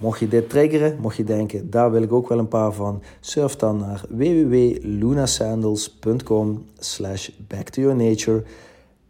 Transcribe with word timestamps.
mocht 0.00 0.18
je 0.18 0.28
dit 0.28 0.48
triggeren, 0.48 0.98
mocht 1.00 1.16
je 1.16 1.24
denken, 1.24 1.70
daar 1.70 1.90
wil 1.90 2.02
ik 2.02 2.12
ook 2.12 2.28
wel 2.28 2.38
een 2.38 2.48
paar 2.48 2.72
van, 2.72 3.02
surf 3.20 3.56
dan 3.56 3.78
naar 3.78 4.02
www.lunasandals.com 4.08 6.66
slash 6.78 7.28
back 7.48 7.68
to 7.68 7.82
your 7.82 7.96
nature. 7.96 8.42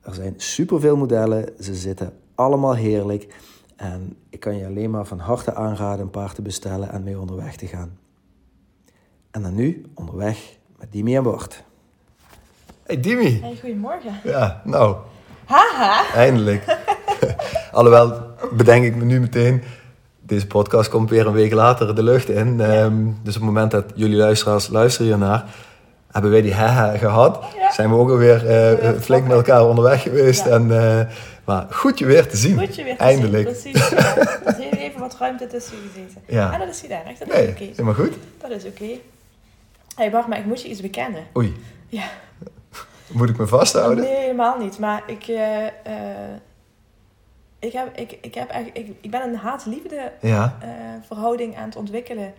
Er 0.01 0.15
zijn 0.15 0.35
superveel 0.37 0.97
modellen, 0.97 1.49
ze 1.61 1.75
zitten 1.75 2.13
allemaal 2.35 2.75
heerlijk 2.75 3.35
en 3.77 4.17
ik 4.29 4.41
kan 4.41 4.57
je 4.57 4.67
alleen 4.67 4.91
maar 4.91 5.07
van 5.07 5.19
harte 5.19 5.55
aanraden 5.55 6.05
een 6.05 6.11
paar 6.11 6.33
te 6.33 6.43
bestellen 6.43 6.91
en 6.91 7.03
mee 7.03 7.21
onderweg 7.21 7.57
te 7.57 7.67
gaan. 7.67 7.99
En 9.31 9.43
dan 9.43 9.55
nu 9.55 9.85
onderweg 9.95 10.57
met 10.79 10.93
Dimi 10.93 11.17
en 11.17 11.23
Bart. 11.23 11.63
Hey 12.83 13.01
Dimi. 13.01 13.41
Hey, 13.41 13.57
goedemorgen. 13.61 14.15
Ja, 14.25 14.63
nou, 14.65 14.97
Haha. 15.45 16.13
eindelijk. 16.15 16.79
Alhoewel, 17.73 18.21
bedenk 18.53 18.85
ik 18.85 18.97
me 18.97 19.05
nu 19.05 19.21
meteen, 19.21 19.63
deze 20.31 20.47
podcast 20.47 20.89
komt 20.89 21.11
weer 21.11 21.27
een 21.27 21.33
week 21.33 21.53
later 21.53 21.95
de 21.95 22.03
lucht 22.03 22.29
in. 22.29 22.61
Ehm, 22.61 23.05
dus 23.23 23.35
op 23.37 23.41
het 23.43 23.51
moment 23.51 23.71
dat 23.71 23.85
jullie 23.95 24.17
luisteraars 24.17 24.69
luisteren 24.69 25.07
hiernaar, 25.07 25.45
hebben 26.11 26.31
wij 26.31 26.43
die 26.43 26.55
haha 26.55 26.97
gehad. 26.97 27.45
Ja. 27.59 27.73
Zijn 27.73 27.89
we 27.91 27.95
ook 27.97 28.11
alweer 28.11 28.41
Weer 28.43 28.95
flink 29.01 29.23
met 29.27 29.33
elkaar 29.37 29.67
onderweg 29.67 30.03
geweest. 30.03 30.47
En, 30.47 30.63
eh, 30.83 31.07
maar 31.45 31.67
goed 31.71 31.99
je 31.99 32.07
weer 32.07 32.29
te 32.29 32.37
zien. 32.37 32.59
Goed 32.59 32.77
je 32.77 32.85
weer 32.85 32.97
te 32.97 33.03
Eindelijk. 33.03 33.57
zien. 33.57 33.73
Precies. 33.73 33.91
Is 34.47 34.57
heel 34.71 34.79
even 34.79 35.01
wat 35.01 35.17
ruimte 35.19 35.47
tussen 35.47 35.77
gezeten. 35.87 36.23
Ja. 36.27 36.53
En 36.53 36.59
dat 36.59 36.69
is 36.69 36.87
erg. 36.87 37.19
Dat 37.19 37.29
is 37.29 37.35
Nee, 37.35 37.49
oké. 37.49 37.63
helemaal 37.65 37.95
goed. 37.95 38.13
Dat 38.41 38.51
is 38.51 38.65
oké. 38.65 38.85
Hey 39.97 40.11
Bart, 40.11 40.27
maar 40.27 40.39
ik 40.39 40.45
moet 40.47 40.63
je 40.63 40.69
iets 40.69 40.81
bekennen. 40.81 41.23
Oei, 41.37 41.57
Ja. 41.89 42.05
moet 43.13 43.29
ik 43.29 43.39
me 43.39 43.47
vasthouden? 43.47 44.05
Nee, 44.05 44.17
helemaal 44.17 44.59
niet. 44.59 44.79
Maar 44.79 45.03
ik, 45.07 45.23
eh, 45.29 45.45
ik, 47.61 47.73
heb, 47.73 47.97
ik, 47.97 48.19
ik, 48.21 48.35
heb 48.35 48.51
echt, 48.51 48.67
ik, 48.73 48.89
ik 49.01 49.11
ben 49.11 49.23
een 49.23 49.37
haat-liefde 49.37 50.13
Ja, 50.21 50.57
eh, 50.63 50.69
verhouding 51.07 51.57
aan 51.57 51.65
het 51.65 51.77
ontwikkelen 51.77 52.33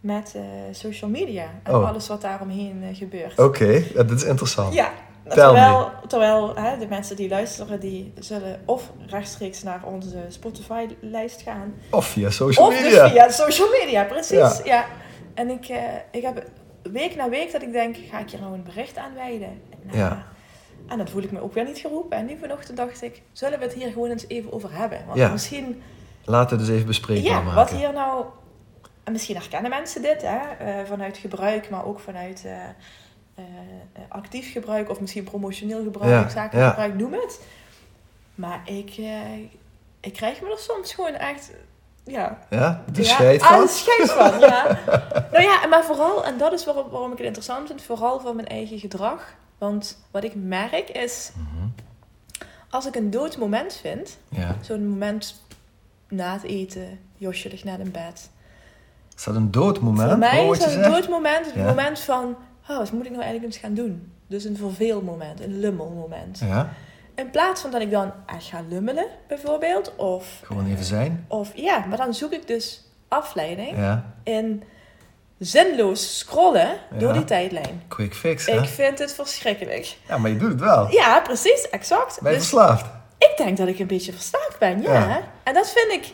met 0.00 0.32
eh, 0.36 0.42
social 0.70 1.10
media. 1.10 1.46
En 1.62 1.74
Oh. 1.74 1.88
alles 1.88 2.08
wat 2.08 2.20
daaromheen 2.20 2.82
eh, 2.82 2.96
gebeurt. 2.96 3.38
oké, 3.38 3.82
ja, 3.94 4.02
dat 4.02 4.10
is 4.10 4.24
interessant. 4.24 4.74
Ja, 4.74 4.90
terwijl, 5.28 5.90
terwijl 6.06 6.56
hè, 6.56 6.78
de 6.78 6.86
mensen 6.86 7.16
die 7.16 7.28
luisteren, 7.28 7.80
die 7.80 8.12
zullen 8.18 8.60
of 8.64 8.90
rechtstreeks 9.06 9.62
naar 9.62 9.80
onze 9.84 10.16
Spotify-lijst 10.28 11.42
gaan. 11.42 11.74
Of 11.90 12.06
via 12.06 12.30
social 12.30 12.66
of 12.66 12.82
media. 12.82 13.02
dus 13.02 13.12
via 13.12 13.28
social 13.30 13.68
media, 13.80 14.04
precies. 14.04 14.38
Ja. 14.38 14.60
Ja. 14.64 14.84
En 15.34 15.50
ik, 15.50 15.68
ik 16.10 16.22
heb 16.22 16.42
week 16.82 17.16
na 17.16 17.28
week 17.28 17.52
dat 17.52 17.62
ik 17.62 17.72
denk, 17.72 17.96
ga 18.10 18.18
ik 18.18 18.30
hier 18.30 18.40
nou 18.40 18.54
een 18.54 18.62
bericht 18.62 18.96
aan 18.96 19.14
wijden? 19.14 19.60
Nou, 19.82 19.98
Ja. 19.98 20.26
En 20.88 20.98
dat 20.98 21.10
voel 21.10 21.22
ik 21.22 21.32
me 21.32 21.40
ook 21.40 21.54
weer 21.54 21.64
niet 21.64 21.78
geroepen. 21.78 22.16
En 22.18 22.26
nu 22.26 22.36
vanochtend 22.40 22.76
dacht 22.76 23.02
ik, 23.02 23.22
zullen 23.32 23.58
we 23.58 23.64
het 23.64 23.74
hier 23.74 23.92
gewoon 23.92 24.10
eens 24.10 24.24
even 24.28 24.52
over 24.52 24.72
hebben? 24.72 24.98
Want 25.06 25.18
Ja. 25.18 25.28
misschien, 25.28 25.82
Laten 26.24 26.56
we 26.58 26.64
dus 26.64 26.74
even 26.74 26.86
bespreekbaar 26.86 27.32
ja, 27.32 27.40
maken. 27.40 27.54
wat 27.54 27.70
hier 27.70 27.92
nou... 27.92 28.24
En 29.04 29.12
misschien 29.12 29.36
herkennen 29.36 29.70
mensen 29.70 30.02
dit, 30.02 30.22
hè? 30.22 30.36
eh, 30.38 30.86
vanuit 30.86 31.16
gebruik, 31.16 31.70
maar 31.70 31.84
ook 31.86 32.00
vanuit 32.00 32.42
eh, 32.44 32.64
eh, 33.34 33.44
actief 34.08 34.52
gebruik 34.52 34.90
of 34.90 35.00
misschien 35.00 35.24
promotioneel 35.24 35.82
gebruik, 35.82 36.10
Ja, 36.12 36.28
zakelijk 36.28 36.64
ja. 36.64 36.68
gebruik, 36.68 36.94
noem 36.94 37.12
het. 37.12 37.40
Maar 38.34 38.60
ik, 38.64 38.96
ik 40.00 40.12
krijg 40.12 40.40
me 40.40 40.50
er 40.50 40.58
soms 40.58 40.94
gewoon 40.94 41.14
echt, 41.14 41.50
ja, 42.04 42.38
Ja, 42.50 42.84
de 42.92 43.02
ja, 43.02 43.08
scheid 43.08 43.42
ah, 43.42 43.48
van? 43.48 43.60
de 43.60 43.68
scheid 43.68 44.10
van, 44.10 44.40
ja. 44.40 44.78
nou 45.32 45.44
ja, 45.44 45.66
maar 45.66 45.84
vooral, 45.84 46.24
en 46.24 46.38
dat 46.38 46.52
is 46.52 46.64
waarom, 46.64 46.88
waarom 46.90 47.12
ik 47.12 47.18
het 47.18 47.26
interessant 47.26 47.66
vind, 47.66 47.82
vooral 47.82 48.20
voor 48.20 48.34
mijn 48.34 48.48
eigen 48.48 48.78
gedrag. 48.78 49.34
Want 49.58 49.98
wat 50.10 50.24
ik 50.24 50.34
merk 50.34 50.88
is, 50.90 51.30
Mhm. 51.36 51.66
als 52.70 52.86
ik 52.86 52.94
een 52.96 53.10
dood 53.10 53.36
moment 53.36 53.74
vind, 53.74 54.18
Ja. 54.28 54.56
zo'n 54.60 54.86
moment 54.88 55.42
na 56.08 56.32
het 56.32 56.42
eten, 56.42 56.98
Josje 57.16 57.48
ligt 57.48 57.64
net 57.64 57.78
in 57.78 57.90
bed. 57.90 58.30
Is 59.16 59.24
dat 59.24 59.34
een 59.34 59.50
doodmoment? 59.50 60.08
Voor 60.10 60.18
mij 60.18 60.42
Hoor 60.44 60.52
is 60.54 60.60
dat 60.60 60.72
een 60.72 60.82
dood 60.82 61.08
moment, 61.08 61.46
het 61.46 61.54
Ja. 61.54 61.64
moment 61.64 61.98
van, 62.00 62.36
oh, 62.68 62.76
wat 62.76 62.92
moet 62.92 63.04
ik 63.04 63.10
nou 63.10 63.22
eigenlijk 63.22 63.44
eens 63.52 63.62
gaan 63.62 63.74
doen? 63.74 64.12
Dus 64.26 64.44
een 64.44 64.56
verveelmoment, 64.56 65.40
een 65.40 65.58
lummelmoment. 65.60 66.38
Ja, 66.38 66.72
In 67.14 67.30
plaats 67.30 67.60
van 67.60 67.70
dat 67.70 67.80
ik 67.80 67.90
dan 67.90 68.12
echt 68.26 68.44
ga 68.44 68.60
lummelen, 68.68 69.06
bijvoorbeeld, 69.28 69.96
of... 69.96 70.40
gewoon 70.44 70.66
even 70.66 70.84
zijn. 70.84 71.24
Of 71.28 71.52
ja, 71.56 71.84
maar 71.86 71.96
dan 71.96 72.14
zoek 72.14 72.32
ik 72.32 72.46
dus 72.46 72.84
afleiding 73.08 73.76
Ja, 73.76 74.14
in 74.22 74.62
zinloos 75.38 76.18
scrollen 76.18 76.78
door 76.98 77.12
die 77.12 77.24
tijdlijn. 77.24 77.82
quick 77.88 78.14
fix, 78.14 78.46
hè? 78.46 78.52
Ik 78.60 78.68
vind 78.68 78.98
het 78.98 79.14
verschrikkelijk. 79.14 79.96
Ja, 80.08 80.18
maar 80.18 80.30
je 80.30 80.36
doet 80.36 80.50
het 80.50 80.60
wel. 80.60 80.90
Ja, 80.90 81.20
precies, 81.20 81.68
exact. 81.70 82.20
Ben 82.22 82.32
je 82.32 82.38
Dus 82.38 82.48
verslaafd? 82.48 82.86
ik 83.18 83.32
denk 83.36 83.56
dat 83.56 83.68
ik 83.68 83.78
een 83.78 83.86
beetje 83.86 84.12
verslaafd 84.12 84.58
ben, 84.58 84.82
ja. 84.82 84.92
Ja. 84.92 85.22
En 85.42 85.54
dat 85.54 85.70
vind 85.70 85.92
ik 85.92 86.10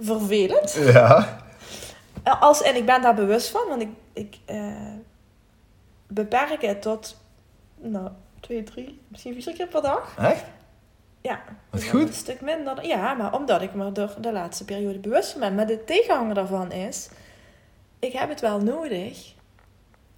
vervelend. 0.00 0.72
Ja. 0.92 1.38
Als, 2.40 2.62
en 2.62 2.76
ik 2.76 2.86
ben 2.86 3.02
daar 3.02 3.14
bewust 3.14 3.48
van, 3.48 3.62
want 3.68 3.82
ik, 3.82 3.88
ik 4.12 4.36
eh, 4.44 4.72
beperk 6.06 6.62
het 6.62 6.82
tot, 6.82 7.16
nou, 7.76 8.08
twee, 8.40 8.62
drie, 8.62 9.00
misschien 9.08 9.42
vier 9.42 9.54
keer 9.54 9.66
per 9.66 9.82
dag. 9.82 10.14
Echt? 10.18 10.44
Ja. 11.20 11.40
Wat 11.70 11.84
goed. 11.84 12.08
Een 12.08 12.12
stuk 12.14 12.40
minder. 12.40 12.86
Ja, 12.86 13.14
maar 13.14 13.34
omdat 13.34 13.62
ik 13.62 13.74
me 13.74 13.90
er 13.94 14.14
de 14.20 14.32
laatste 14.32 14.64
periode 14.64 14.98
bewust 14.98 15.30
van 15.30 15.40
ben. 15.40 15.54
Maar 15.54 15.66
de 15.66 15.84
tegenhanger 15.84 16.34
daarvan 16.34 16.72
is, 16.72 17.08
ik 17.98 18.12
heb 18.12 18.28
het 18.28 18.40
wel 18.40 18.60
nodig, 18.60 19.34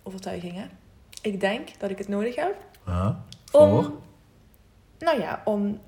overtuigingen. 0.02 0.70
Ik 1.22 1.40
denk 1.40 1.68
dat 1.78 1.90
ik 1.90 1.98
het 1.98 2.08
nodig 2.08 2.34
heb 2.36 2.56
om, 3.52 3.68
Voor? 3.82 3.90
nou 4.98 5.20
ja, 5.20 5.42
om 5.44 5.78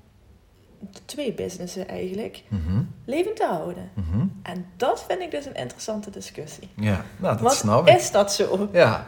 twee 1.05 1.33
businessen 1.33 1.87
eigenlijk 1.87 2.43
Mhm. 2.47 2.81
levend 3.05 3.35
te 3.35 3.45
houden. 3.45 3.89
Mhm. 3.93 4.25
En 4.43 4.65
dat 4.77 5.03
vind 5.07 5.21
ik 5.21 5.31
dus 5.31 5.45
een 5.45 5.53
interessante 5.55 6.09
discussie. 6.09 6.69
Ja, 6.75 7.05
nou, 7.17 7.33
dat 7.33 7.39
Want 7.39 7.53
snap 7.55 7.87
ik. 7.87 7.95
is 7.95 8.11
dat 8.11 8.33
zo? 8.33 8.69
Ja. 8.71 9.07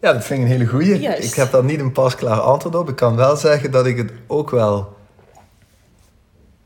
Ja, 0.00 0.12
dat 0.12 0.24
vind 0.24 0.38
ik 0.40 0.44
een 0.46 0.52
hele 0.52 0.66
goeie. 0.66 1.00
Juist. 1.00 1.28
Ik 1.30 1.34
heb 1.34 1.50
daar 1.50 1.64
niet 1.64 1.80
een 1.80 1.92
pasklaar 1.92 2.40
antwoord 2.40 2.74
op. 2.74 2.88
Ik 2.88 2.96
kan 2.96 3.16
wel 3.16 3.36
zeggen 3.36 3.70
dat 3.70 3.86
ik 3.86 3.96
het 3.96 4.12
ook 4.26 4.50
wel 4.50 4.96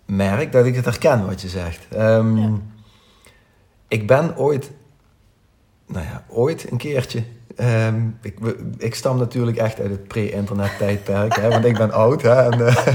merk, 0.07 0.53
dat 0.53 0.67
ik 0.67 0.75
het 0.75 0.85
herken 0.85 1.27
wat 1.27 1.41
je 1.41 1.49
zegt. 1.49 1.87
Ehm, 1.89 2.37
Ja. 2.37 2.51
Ik 3.93 4.07
ben 4.07 4.37
ooit, 4.37 4.71
nou 5.87 6.05
ja, 6.05 6.25
ooit 6.29 6.71
een 6.71 6.77
keertje 6.79 7.23
Ehm, 7.57 8.01
ik, 8.23 8.35
ik 8.79 8.95
stam 8.95 9.19
natuurlijk 9.19 9.57
echt 9.57 9.81
uit 9.81 9.91
het 9.91 10.07
pre-internet 10.09 10.71
tijdperk, 10.79 11.37
hè, 11.37 11.49
want 11.49 11.65
ik 11.65 11.77
ben 11.79 11.93
oud. 11.93 12.23
Hè, 12.23 12.51
en, 12.51 12.67
eh, 12.67 12.87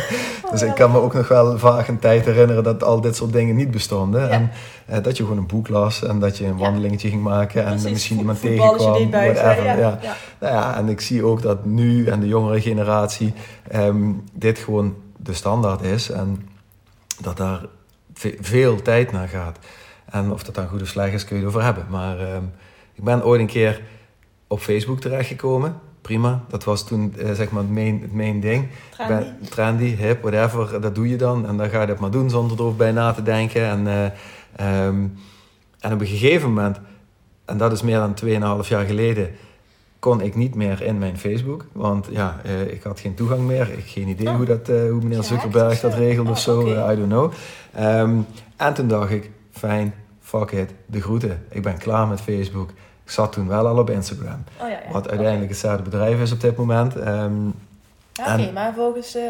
dus 0.50 0.62
ik 0.62 0.74
kan 0.74 0.90
me 0.90 0.98
ook 1.00 1.14
nog 1.14 1.28
wel 1.28 1.58
vaag 1.58 1.88
een 1.88 1.98
tijd 1.98 2.24
herinneren 2.24 2.62
dat 2.64 2.82
al 2.84 3.00
dit 3.00 3.16
soort 3.16 3.32
dingen 3.32 3.56
niet 3.56 3.70
bestonden. 3.70 4.20
Ja. 4.20 4.28
En 4.28 4.50
eh, 4.86 5.02
dat 5.02 5.16
je 5.16 5.22
gewoon 5.22 5.38
een 5.38 5.46
boek 5.46 5.68
las 5.68 6.02
en 6.02 6.18
dat 6.18 6.38
je 6.38 6.44
een 6.44 6.50
Ja. 6.56 6.62
wandelingetje 6.64 7.08
ging 7.08 7.22
maken 7.22 7.64
en 7.64 7.68
Precies, 7.70 7.90
misschien 7.90 8.18
iemand 8.18 8.40
tegenkwam. 8.40 9.10
buiten, 9.10 9.64
ja. 9.64 9.74
ja. 9.76 9.98
Nou 10.40 10.54
ja, 10.54 10.76
en 10.76 10.88
ik 10.88 11.00
zie 11.00 11.24
ook 11.24 11.42
dat 11.42 11.64
nu 11.64 12.06
en 12.06 12.20
de 12.20 12.28
jongere 12.28 12.60
generatie 12.60 13.32
ehm, 13.68 14.12
dit 14.32 14.58
gewoon 14.58 14.94
de 15.16 15.32
standaard 15.32 15.82
is 15.82 16.10
en 16.10 16.48
dat 17.20 17.36
daar 17.36 17.60
ve- 18.14 18.36
veel 18.40 18.82
tijd 18.82 19.12
naar 19.12 19.28
gaat. 19.28 19.58
En 20.10 20.32
of 20.32 20.44
dat 20.44 20.54
dan 20.54 20.68
goed 20.68 20.82
of 20.82 20.88
slecht 20.88 21.12
is, 21.12 21.24
kun 21.24 21.36
je 21.36 21.42
het 21.42 21.50
over 21.50 21.64
hebben. 21.64 21.86
Maar 21.90 22.18
ehm, 22.18 22.42
ik 22.94 23.04
ben 23.04 23.24
ooit 23.24 23.40
een 23.40 23.46
keer 23.46 23.80
op 24.46 24.60
Facebook 24.60 25.00
terechtgekomen. 25.00 25.74
Prima, 26.00 26.44
dat 26.48 26.64
was 26.64 26.86
toen 26.86 27.14
eh, 27.18 27.32
zeg 27.32 27.50
maar 27.50 27.62
het 27.62 27.72
main, 27.72 28.00
het 28.00 28.12
main 28.12 28.40
ding. 28.40 28.68
Trendy. 28.90 29.14
ben 29.14 29.48
trendy, 29.48 29.96
hip, 29.96 30.22
whatever, 30.22 30.80
dat 30.80 30.94
doe 30.94 31.08
je 31.08 31.16
dan. 31.16 31.46
En 31.46 31.56
dan 31.56 31.68
ga 31.68 31.80
je 31.80 31.86
dat 31.86 31.98
maar 31.98 32.10
doen 32.10 32.30
zonder 32.30 32.58
erover 32.58 32.76
bij 32.76 32.92
na 32.92 33.12
te 33.12 33.22
denken. 33.22 33.62
En, 33.62 34.12
ehm, 34.56 35.06
en 35.80 35.92
op 35.92 36.00
een 36.00 36.06
gegeven 36.06 36.48
moment, 36.48 36.80
en 37.44 37.56
dat 37.56 37.72
is 37.72 37.82
meer 37.82 37.98
dan 37.98 38.14
2,5 38.14 38.68
jaar 38.68 38.84
geleden, 38.84 39.30
kon 39.98 40.20
ik 40.20 40.34
niet 40.34 40.54
meer 40.54 40.82
in 40.82 40.98
mijn 40.98 41.18
Facebook. 41.18 41.64
Want 41.72 42.06
ja, 42.10 42.40
eh, 42.44 42.60
ik 42.60 42.82
had 42.82 43.00
geen 43.00 43.14
toegang 43.14 43.40
meer. 43.40 43.60
Ik 43.60 43.76
heb 43.76 43.84
geen 43.86 44.08
idee 44.08 44.28
Oh. 44.28 44.36
hoe, 44.36 44.44
dat, 44.44 44.66
hoe 44.66 45.00
meneer 45.02 45.22
Zuckerberg 45.22 45.72
of 45.72 45.80
dat 45.80 45.92
zo? 45.92 45.98
regelt 45.98 46.26
Oh, 46.26 46.32
of 46.32 46.38
zo. 46.38 46.60
I 46.90 46.96
don't 46.96 47.08
know. 47.08 47.32
Ehm, 47.74 48.16
en 48.56 48.74
toen 48.74 48.88
dacht 48.88 49.10
ik, 49.10 49.30
fijn, 49.58 49.94
fuck 50.20 50.50
it, 50.50 50.70
de 50.86 51.00
groeten. 51.00 51.44
Ik 51.50 51.62
ben 51.62 51.78
klaar 51.78 52.06
met 52.06 52.20
Facebook. 52.20 52.70
Ik 53.04 53.10
zat 53.12 53.32
toen 53.32 53.48
wel 53.48 53.66
al 53.66 53.78
op 53.78 53.90
Instagram. 53.90 54.44
Oh, 54.60 54.68
ja, 54.68 54.80
ja. 54.86 54.92
Wat 54.92 55.08
uiteindelijk 55.08 55.50
hetzelfde 55.50 55.82
bedrijf 55.82 56.20
is 56.20 56.32
op 56.32 56.40
dit 56.40 56.56
moment. 56.56 56.96
Ehm, 56.96 57.34
Ja, 58.12 58.32
Oké, 58.34 58.42
En- 58.42 58.52
maar 58.52 58.74
volgens 58.74 59.14
eh, 59.14 59.22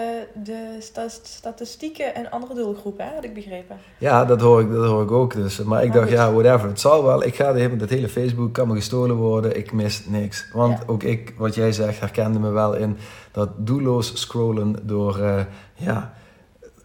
de 0.45 0.77
sta- 0.81 1.09
statistieken 1.23 2.19
een 2.19 2.31
andere 2.31 2.55
doelgroep, 2.55 2.99
hè, 2.99 3.15
had 3.15 3.25
ik 3.25 3.35
begrepen. 3.35 3.77
Ja, 3.99 4.25
dat 4.25 4.41
hoor 4.41 4.61
ik, 4.61 4.71
dat 4.73 4.87
hoor 4.87 5.03
ik 5.03 5.11
ook. 5.11 5.33
Dus. 5.35 5.63
Maar 5.63 5.83
ik 5.83 5.89
Maar 5.89 5.97
dacht, 5.97 6.09
goed. 6.09 6.17
ja, 6.19 6.33
whatever. 6.33 6.69
Het 6.69 6.81
zal 6.81 7.05
wel. 7.05 7.25
Ik 7.25 7.35
ga 7.37 7.53
de 7.53 7.59
hele, 7.61 7.77
dat 7.77 7.89
hele 7.89 8.09
Facebook 8.09 8.53
kan 8.53 8.69
me 8.69 8.75
gestolen 8.75 9.17
worden. 9.17 9.57
Ik 9.57 9.73
mis 9.73 10.05
niks. 10.07 10.49
Want 10.53 10.79
Ja. 10.79 10.85
ook 10.87 11.03
ik, 11.03 11.35
wat 11.39 11.55
jij 11.55 11.73
zegt, 11.73 12.01
herkende 12.01 12.39
me 12.39 12.51
wel 12.51 12.75
in 12.75 12.97
dat 13.33 13.49
doelloos 13.57 14.21
scrollen 14.21 14.77
door, 14.83 15.19
eh, 15.19 15.41
ja, 15.75 16.13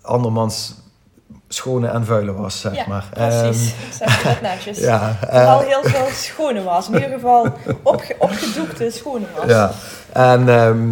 andermans 0.01 0.75
schone 1.53 1.87
en 1.87 2.05
vuile 2.05 2.33
was, 2.33 2.59
zeg 2.59 2.75
ja, 2.75 2.85
maar. 2.87 3.09
precies. 3.13 3.73
Ehm, 3.73 3.91
zeg 3.91 4.21
je 4.21 4.27
dat 4.29 4.41
netjes. 4.41 4.77
ja, 4.79 5.17
Vooral 5.29 5.61
eh, 5.61 5.67
heel 5.67 5.83
veel 5.83 6.07
schone 6.11 6.63
was. 6.63 6.87
In 6.87 6.93
ieder 6.93 7.09
geval 7.09 7.53
opge 7.83 8.15
opgedoekte 8.17 8.91
schone 8.91 9.25
was. 9.35 9.49
Ja, 9.49 9.71
en 10.13 10.49
ehm, 10.49 10.87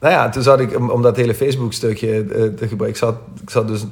nou 0.00 0.14
ja, 0.14 0.28
toen 0.28 0.42
zat 0.42 0.60
ik, 0.60 0.76
om, 0.76 0.90
om 0.90 1.02
dat 1.02 1.16
hele 1.16 1.34
Facebook-stukje 1.34 2.20
eh, 2.20 2.24
te 2.26 2.68
gebruiken, 2.68 2.88
ik 2.88 2.96
zat, 2.96 3.14
ik 3.42 3.50
zat 3.50 3.68
dus 3.68 3.84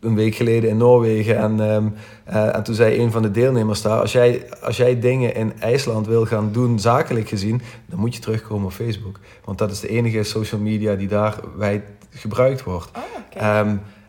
een 0.00 0.14
week 0.14 0.34
geleden 0.34 0.70
in 0.70 0.76
Noorwegen 0.76 1.36
en, 1.36 1.60
ehm, 1.60 1.86
eh, 2.24 2.54
en 2.56 2.62
toen 2.62 2.74
zei 2.74 3.00
een 3.00 3.12
van 3.12 3.22
de 3.22 3.30
deelnemers 3.30 3.82
daar, 3.82 4.00
als 4.00 4.12
jij, 4.12 4.46
als 4.62 4.76
jij 4.76 5.00
dingen 5.00 5.34
in 5.34 5.60
IJsland 5.60 6.06
wil 6.06 6.26
gaan 6.26 6.52
doen, 6.52 6.78
zakelijk 6.78 7.28
gezien, 7.28 7.62
dan 7.86 7.98
moet 7.98 8.14
je 8.14 8.20
terugkomen 8.20 8.66
op 8.66 8.72
Facebook. 8.72 9.18
Want 9.44 9.58
dat 9.58 9.70
is 9.70 9.80
de 9.80 9.88
enige 9.88 10.22
social 10.22 10.60
media 10.60 10.94
die 10.94 11.08
daar 11.08 11.34
wijd 11.56 11.82
gebruikt 12.10 12.62
wordt. 12.62 12.90
Oh, 12.96 13.42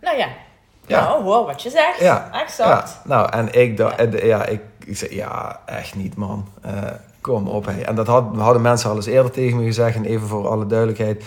nou 0.01 0.17
ja. 0.17 0.27
Ja. 0.89 1.03
Nou, 1.03 1.24
hoor 1.24 1.45
wat 1.45 1.62
je 1.62 1.69
zegt. 1.69 2.00
Ja, 2.00 2.30
Exact. 2.41 2.89
Ja, 2.89 3.01
nou, 3.03 3.31
en 3.31 3.53
ik 3.53 3.77
dacht, 3.77 4.21
ja, 4.21 4.45
ik, 4.45 4.62
ik 4.86 4.97
zei, 4.97 5.15
ja, 5.15 5.59
echt 5.65 5.95
niet, 5.95 6.15
man. 6.15 6.47
Eh, 6.62 6.74
kom 7.21 7.47
op, 7.47 7.65
hé. 7.65 7.81
En 7.81 7.95
dat 7.95 8.07
had, 8.07 8.24
hadden 8.36 8.62
mensen 8.62 8.89
al 8.89 8.95
eens 8.95 9.06
eerder 9.06 9.31
tegen 9.31 9.57
me 9.57 9.63
gezegd. 9.63 9.95
En 9.95 10.06
even 10.06 10.27
voor 10.27 10.47
alle 10.47 10.65
duidelijkheid, 10.65 11.24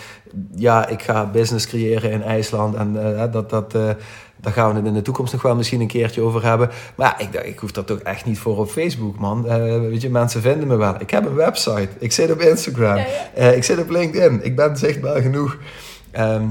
ja, 0.55 0.87
ik 0.87 1.01
ga 1.01 1.25
business 1.25 1.67
creëren 1.67 2.11
in 2.11 2.23
IJsland. 2.23 2.75
En 2.75 3.17
eh, 3.17 3.31
dat, 3.31 3.49
dat, 3.49 3.75
eh, 3.75 3.89
daar 4.35 4.53
gaan 4.53 4.69
we 4.69 4.75
het 4.75 4.85
in 4.85 4.93
de 4.93 5.01
toekomst 5.01 5.33
nog 5.33 5.41
wel 5.41 5.55
misschien 5.55 5.81
een 5.81 5.87
keertje 5.87 6.21
over 6.21 6.43
hebben. 6.45 6.69
Maar 6.95 7.15
ja, 7.17 7.25
ik 7.25 7.33
dacht, 7.33 7.45
ik 7.45 7.59
hoef 7.59 7.71
dat 7.71 7.87
toch 7.87 7.99
echt 7.99 8.25
niet 8.25 8.39
voor 8.39 8.57
op 8.57 8.69
Facebook, 8.69 9.19
man. 9.19 9.43
Weet 9.89 10.01
je, 10.01 10.09
mensen 10.09 10.41
vinden 10.41 10.67
me 10.67 10.75
wel. 10.75 10.95
Ik 10.97 11.09
heb 11.09 11.25
een 11.25 11.35
website. 11.35 11.89
Ik 11.99 12.11
zit 12.11 12.31
op 12.31 12.39
Instagram. 12.39 12.95
Ja, 12.95 13.05
ja. 13.35 13.43
Ik 13.43 13.63
zit 13.63 13.79
op 13.79 13.89
LinkedIn. 13.89 14.43
Ik 14.43 14.55
ben 14.55 14.77
zichtbaar 14.77 15.21
genoeg. 15.21 15.57
Ehm, 16.11 16.45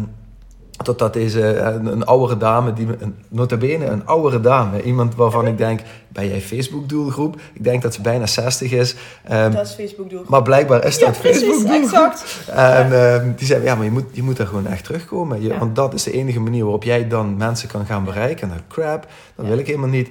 Totdat 0.82 1.12
deze, 1.12 1.46
eh, 1.52 1.74
een, 1.74 1.86
een 1.86 2.04
oudere 2.06 2.36
dame, 2.36 2.72
die, 2.72 2.86
een, 2.98 3.14
nota 3.28 3.56
bene 3.56 3.84
een 3.86 4.06
oudere 4.06 4.40
dame, 4.40 4.82
iemand 4.82 5.14
waarvan 5.14 5.46
ik 5.46 5.58
denk, 5.58 5.80
ben 6.08 6.28
jij 6.28 6.40
Facebook-doelgroep? 6.40 7.36
Ik 7.52 7.64
denk 7.64 7.82
dat 7.82 7.94
ze 7.94 8.00
bijna 8.00 8.26
60 8.26 8.72
is. 8.72 8.94
Ehm, 9.24 9.52
Dat 9.52 9.66
is 9.66 9.72
Facebook 9.72 10.08
doelgroep. 10.10 10.28
maar 10.30 10.42
blijkbaar 10.42 10.84
is 10.84 10.96
ja, 10.98 11.06
dat 11.06 11.20
precies. 11.20 11.42
Facebook-doelgroep. 11.42 11.82
Exact. 12.12 12.48
En 12.50 12.92
ehm, 13.14 13.30
die 13.36 13.46
zei, 13.46 13.62
ja, 13.64 13.74
maar 13.74 13.84
je 13.84 13.90
moet, 13.90 14.04
je 14.10 14.22
moet 14.22 14.36
daar 14.36 14.46
gewoon 14.46 14.66
echt 14.66 14.84
terugkomen. 14.84 15.42
Je- 15.42 15.48
Ja. 15.48 15.58
Want 15.58 15.76
dat 15.76 15.94
is 15.94 16.02
de 16.02 16.12
enige 16.12 16.40
manier 16.40 16.62
waarop 16.62 16.82
jij 16.84 17.08
dan 17.08 17.36
mensen 17.36 17.68
kan 17.68 17.86
gaan 17.86 18.04
bereiken. 18.04 18.48
En 18.50 18.54
dat 18.56 18.64
crap, 18.68 19.06
dat 19.36 19.46
wil 19.46 19.58
ik 19.58 19.66
helemaal 19.66 19.88
niet. 19.88 20.08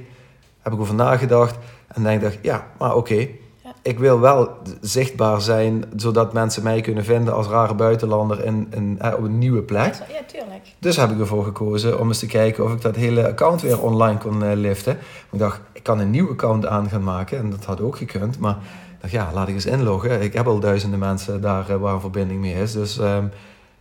Heb 0.62 0.74
ik 0.74 0.80
over 0.80 0.96
nagedacht. 0.96 1.56
En 1.88 2.04
dan 2.04 2.20
dacht 2.20 2.34
ik, 2.34 2.40
ja, 2.42 2.68
maar 2.78 2.96
oké. 2.96 3.28
Ik 3.84 4.00
wil 4.00 4.20
wel 4.20 4.58
zichtbaar 4.82 5.42
zijn, 5.42 5.84
zodat 5.96 6.34
mensen 6.34 6.64
mij 6.64 6.82
kunnen 6.82 7.04
vinden 7.04 7.34
als 7.34 7.48
rare 7.48 7.74
buitenlander 7.74 8.46
in, 8.46 8.68
in, 8.70 8.98
eh, 9.00 9.14
op 9.18 9.24
een 9.24 9.38
nieuwe 9.38 9.62
plek. 9.62 9.94
Ja, 9.94 10.22
tuurlijk. 10.26 10.74
Dus 10.80 10.98
heb 10.98 11.12
ik 11.12 11.20
ervoor 11.20 11.44
gekozen 11.44 12.00
om 12.00 12.08
eens 12.08 12.20
te 12.20 12.26
kijken 12.26 12.64
of 12.64 12.74
ik 12.74 12.82
dat 12.82 12.96
hele 12.96 13.28
account 13.28 13.62
weer 13.62 13.82
online 13.82 14.18
kon 14.18 14.44
eh, 14.44 14.56
liften. 14.56 14.98
Ik 15.32 15.40
dacht, 15.40 15.60
ik 15.72 15.84
kan 15.84 16.00
een 16.00 16.10
nieuw 16.10 16.30
account 16.30 16.66
aan 16.66 16.90
gaan 16.90 17.04
maken. 17.04 17.38
En 17.38 17.50
dat 17.50 17.66
had 17.66 17.82
ook 17.82 17.98
gekund. 17.98 18.40
Maar 18.40 18.56
ik 18.56 19.02
dacht, 19.02 19.14
ja, 19.14 19.30
laat 19.34 19.48
ik 19.48 19.54
eens 19.54 19.66
inloggen. 19.66 20.22
Ik 20.22 20.34
heb 20.34 20.48
al 20.48 20.60
duizenden 20.60 21.00
mensen 21.00 21.42
daar 21.42 21.70
eh, 21.70 21.76
waar 21.76 21.94
een 21.94 22.02
verbinding 22.02 22.42
mee 22.42 22.54
is. 22.54 22.72
Dus, 22.72 22.98
ehm, 22.98 23.26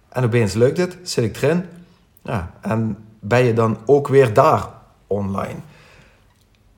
en 0.09 0.25
opeens 0.25 0.55
lukt 0.55 0.79
het. 0.79 0.99
Zit 1.03 1.25
ik 1.25 1.37
erin. 1.43 1.65
Ja, 2.23 2.51
en 2.61 2.97
ben 3.21 3.45
je 3.45 3.53
dan 3.53 3.79
ook 3.87 4.09
weer 4.09 4.35
daar 4.35 4.69
online? 5.07 5.57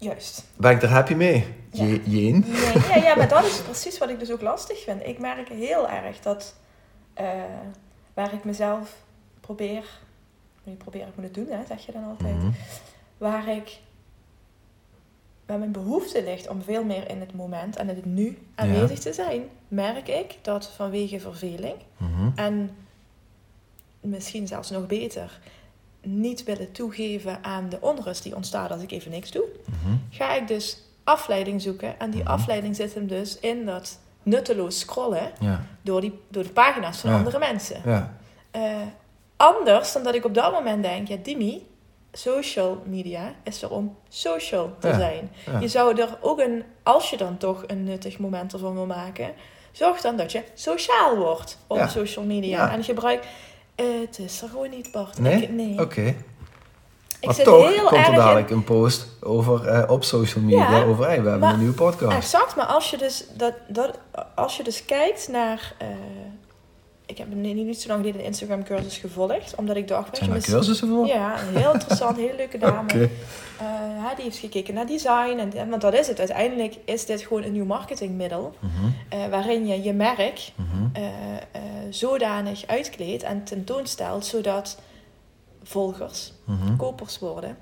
Juist. 0.03 0.45
Ben 0.57 0.71
ik 0.71 0.83
er 0.83 0.89
happy 0.89 1.15
mee? 1.15 1.45
Ja. 1.73 1.85
Je, 1.85 2.03
Jeen? 2.05 2.45
Nee, 2.49 2.73
ja, 2.89 2.97
ja, 2.97 3.15
maar 3.17 3.29
dat 3.29 3.45
is 3.45 3.61
precies 3.63 3.99
wat 3.99 4.09
ik 4.09 4.19
dus 4.19 4.31
ook 4.33 4.41
lastig 4.41 4.83
vind. 4.83 5.07
Ik 5.07 5.19
merk 5.19 5.49
heel 5.49 5.89
erg 5.89 6.21
dat 6.21 6.55
eh, 7.15 7.27
waar 8.15 8.33
ik 8.35 8.45
mezelf 8.45 8.97
probeer, 9.41 9.85
niet 10.65 10.79
probeer, 10.79 11.01
ik 11.07 11.15
moet 11.17 11.25
het 11.25 11.35
doen, 11.35 11.47
hè, 11.51 11.67
zeg 11.69 11.87
je 11.87 11.93
dan 11.93 12.05
altijd. 12.05 12.37
Mhm. 12.37 12.51
Waar 13.19 13.49
ik, 13.49 13.79
waar 15.47 15.59
mijn 15.59 15.73
behoefte 15.73 16.23
ligt 16.25 16.49
om 16.49 16.63
veel 16.63 16.85
meer 16.85 17.11
in 17.11 17.21
het 17.21 17.35
moment 17.35 17.77
en 17.77 17.89
in 17.89 17.97
het 17.97 18.05
nu 18.05 18.39
aanwezig 18.55 18.99
te 18.99 19.13
zijn, 19.13 19.43
merk 19.69 20.09
ik 20.09 20.39
dat 20.43 20.67
vanwege 20.77 21.21
verveling 21.21 21.77
Mhm. 21.97 22.31
en 22.35 22.77
misschien 24.01 24.47
zelfs 24.47 24.71
nog 24.71 24.87
beter, 24.87 25.41
niet 26.03 26.45
willen 26.45 26.73
toegeven 26.73 27.39
aan 27.45 27.69
de 27.69 27.77
onrust 27.81 28.23
die 28.23 28.35
ontstaat 28.37 28.71
als 28.71 28.83
ik 28.83 28.91
even 28.91 29.11
niks 29.11 29.31
doe, 29.31 29.45
Mhm. 29.67 29.95
ga 30.11 30.35
ik 30.35 30.49
dus 30.49 30.79
afleiding 31.05 31.63
zoeken. 31.63 32.01
En 32.01 32.11
die 32.11 32.23
Mhm. 32.23 32.31
afleiding 32.33 32.77
zit 32.77 32.95
hem 32.95 33.07
dus 33.07 33.39
in 33.39 33.67
dat 33.67 33.99
nutteloos 34.23 34.79
scrollen 34.79 35.31
Ja, 35.41 35.65
door, 35.83 36.01
die, 36.01 36.21
door 36.29 36.43
de 36.43 36.49
pagina's 36.49 36.99
van 36.99 37.11
Ja. 37.11 37.17
andere 37.17 37.39
mensen. 37.39 37.81
ja, 37.85 38.15
Eh, 38.51 38.77
anders 39.37 39.93
dan 39.93 40.03
dat 40.03 40.15
ik 40.15 40.25
op 40.25 40.35
dat 40.35 40.53
moment 40.53 40.83
denk, 40.83 41.09
ja 41.09 41.17
Dimi, 41.23 41.67
social 42.13 42.83
media 42.87 43.33
is 43.43 43.63
er 43.63 43.71
om 43.71 43.97
social 44.09 44.75
te 44.79 44.95
zijn. 44.95 45.31
Je 45.61 45.69
zou 45.69 46.01
er 46.01 46.09
ook 46.21 46.41
een, 46.41 46.63
als 46.83 47.11
je 47.11 47.17
dan 47.17 47.37
toch 47.37 47.65
een 47.67 47.85
nuttig 47.85 48.19
moment 48.19 48.53
ervan 48.53 48.75
wil 48.75 48.87
maken, 48.87 49.33
zorg 49.71 50.01
dan 50.01 50.17
dat 50.17 50.33
je 50.33 50.43
sociaal 50.55 51.17
wordt 51.17 51.59
op 51.67 51.85
social 51.89 52.25
media. 52.25 52.73
En 52.73 52.85
gebruik, 52.85 53.25
het 53.75 54.19
is 54.19 54.43
er 54.43 54.49
gewoon 54.49 54.71
niet 54.71 54.93
Bart. 54.93 55.19
Nee? 55.19 55.43
Ik, 55.43 55.51
nee. 55.51 55.81
Oké. 55.81 56.15
Ik 57.21 57.27
Maar 57.29 57.35
zit 57.35 57.45
toch 57.45 57.69
heel 57.69 57.79
komt 57.79 57.91
erg 57.93 58.07
er 58.07 58.13
in- 58.13 58.19
dadelijk 58.19 58.51
een 58.51 58.65
post 58.65 59.07
over, 59.21 59.67
eh, 59.69 59.91
op 59.91 60.05
social 60.05 60.45
media 60.45 60.71
Ja, 60.77 60.85
over, 60.85 61.05
hey, 61.07 61.23
we 61.23 61.29
hebben 61.29 61.39
maar- 61.39 61.53
een 61.53 61.59
nieuwe 61.59 61.75
podcast. 61.75 62.17
Exact, 62.17 62.57
maar 62.57 62.67
als 62.67 62.91
je 62.91 62.99
dus, 62.99 63.25
dat, 63.37 63.53
dat, 63.69 63.99
als 64.35 64.57
je 64.57 64.63
dus 64.65 64.85
kijkt 64.85 65.29
naar... 65.29 65.75
eh, 65.79 65.87
ik 67.13 67.19
heb 67.19 67.35
niet, 67.35 67.55
niet 67.57 67.81
zo 67.81 67.89
lang 67.89 68.01
geleden 68.01 68.21
een 68.21 68.27
Instagram 68.27 68.65
cursus 68.65 68.97
gevolgd, 68.99 69.55
omdat 69.55 69.77
ik 69.77 69.89
dacht... 69.89 70.17
Zijn 70.17 70.29
je, 70.29 70.35
er 70.35 70.41
mis- 70.41 70.51
cursussen 70.51 70.89
voor? 70.89 71.07
Ja, 71.07 71.41
een 71.49 71.57
heel 71.57 71.73
interessant, 71.73 72.17
hele 72.17 72.37
leuke 72.37 72.59
dame. 72.65 72.81
Oké. 72.81 72.99
Eh, 73.03 73.67
ja, 73.97 74.15
die 74.15 74.25
heeft 74.25 74.39
gekeken 74.39 74.75
naar 74.75 74.87
design. 74.87 75.37
En, 75.39 75.53
en- 75.57 75.69
want 75.69 75.83
dat 75.83 75.95
is 75.95 76.07
het. 76.09 76.19
Uiteindelijk 76.19 76.77
is 76.85 77.07
dit 77.07 77.23
gewoon 77.23 77.43
een 77.43 77.53
nieuw 77.53 77.65
marketingmiddel. 77.65 78.55
Mhm, 78.59 78.91
eh, 79.09 79.27
waarin 79.31 79.67
je 79.67 79.83
je 79.83 79.93
merk 79.93 80.53
mhm. 80.57 80.87
eh, 80.93 81.05
eh, 81.37 81.63
zodanig 81.91 82.67
uitkleedt 82.67 83.23
en 83.23 83.45
tentoonstelt, 83.45 84.27
zodat 84.27 84.79
volgers 85.63 86.33
Mhm. 86.45 86.77
kopers 86.77 87.19
worden. 87.19 87.57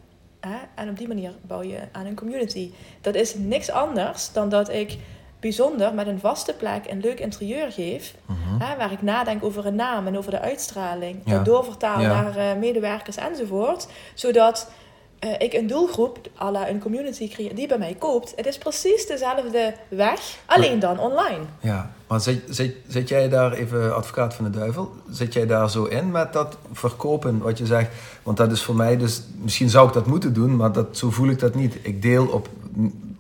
En 0.75 0.88
op 0.88 0.99
die 0.99 1.09
manier 1.09 1.33
bouw 1.42 1.62
je 1.62 1.78
aan 1.92 2.07
een 2.07 2.14
community. 2.14 2.71
Dat 3.00 3.14
is 3.14 3.35
niks 3.35 3.71
anders 3.71 4.33
dan 4.33 4.49
dat 4.49 4.69
ik 4.69 4.99
bijzonder 5.40 5.94
met 5.94 6.06
een 6.06 6.20
vaste 6.20 6.52
plek 6.52 6.85
een 6.90 7.00
leuk 7.00 7.20
interieur 7.20 7.73
geef. 7.73 8.14
Mhm. 8.26 8.64
Hè, 8.64 8.76
waar 8.76 8.92
ik 8.92 9.02
nadenk 9.02 9.44
over 9.44 9.66
een 9.66 9.75
naam 9.75 10.06
en 10.06 10.18
over 10.18 10.30
de 10.30 10.40
uitstraling. 10.40 11.20
Ja. 11.25 11.37
Dat 11.37 11.44
doorvertaal 11.44 12.00
Ja. 12.00 12.23
naar 12.23 12.37
eh, 12.37 12.59
medewerkers 12.59 13.16
enzovoort. 13.16 13.87
Zodat 14.14 14.70
eh, 15.18 15.30
ik 15.38 15.52
een 15.52 15.66
doelgroep, 15.66 16.18
à 16.40 16.50
la 16.50 16.68
een 16.68 16.80
community 16.80 17.28
creëer, 17.28 17.54
die 17.54 17.66
bij 17.68 17.78
mij 17.78 17.97
koopt. 17.99 18.32
Het 18.37 18.47
is 18.47 18.59
precies 18.59 19.06
dezelfde 19.06 19.75
weg, 19.88 20.20
alleen 20.47 20.78
dan 20.78 20.99
online. 20.99 21.44
Ja, 21.61 21.90
maar 22.06 22.20
zit, 22.20 22.42
zit, 22.49 22.75
zit 22.88 23.09
jij 23.09 23.28
daar, 23.28 23.52
even 23.52 23.94
advocaat 23.97 24.35
van 24.35 24.44
de 24.44 24.50
duivel, 24.59 24.92
zit 25.11 25.32
jij 25.32 25.47
daar 25.47 25.70
zo 25.70 25.85
in 25.85 26.11
met 26.11 26.32
dat 26.32 26.56
verkopen 26.73 27.38
wat 27.38 27.59
je 27.59 27.66
zegt? 27.66 27.90
Want 28.23 28.37
dat 28.37 28.52
is 28.52 28.62
voor 28.62 28.75
mij 28.75 28.97
dus, 28.97 29.23
misschien 29.37 29.68
zou 29.70 29.88
ik 29.88 29.92
dat 29.94 30.06
moeten 30.06 30.32
doen, 30.32 30.56
maar 30.56 30.73
dat, 30.73 30.97
zo 30.97 31.11
voel 31.11 31.28
ik 31.28 31.38
dat 31.38 31.54
niet. 31.54 31.76
Ik 31.82 32.02
deel 32.02 32.26
op, 32.26 32.49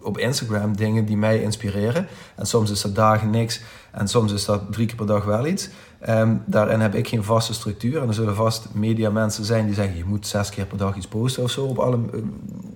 op 0.02 0.18
Instagram 0.18 0.76
dingen 0.76 1.04
die 1.04 1.16
mij 1.16 1.42
inspireren. 1.42 2.06
En 2.36 2.46
soms 2.46 2.70
is 2.70 2.80
dat 2.80 2.94
dagen 2.94 3.30
niks 3.30 3.60
en 3.90 4.08
soms 4.08 4.32
is 4.32 4.44
dat 4.44 4.62
drie 4.70 4.86
keer 4.86 4.96
per 4.96 5.06
dag 5.06 5.24
wel 5.24 5.46
iets. 5.46 5.68
Ehm, 6.00 6.36
daarin 6.46 6.80
heb 6.80 6.94
ik 6.94 7.08
geen 7.08 7.24
vaste 7.24 7.54
structuur. 7.54 8.02
En 8.02 8.08
er 8.08 8.14
zullen 8.14 8.34
vast 8.34 8.68
media 8.72 9.10
mensen 9.10 9.44
zijn 9.44 9.66
die 9.66 9.74
zeggen... 9.74 9.96
je 9.96 10.04
moet 10.04 10.26
zes 10.26 10.50
keer 10.50 10.66
per 10.66 10.78
dag 10.78 10.96
iets 10.96 11.08
posten 11.08 11.42
of 11.42 11.50
zo 11.50 11.64
op 11.64 11.78
alle 11.78 11.98
uh, 12.14 12.22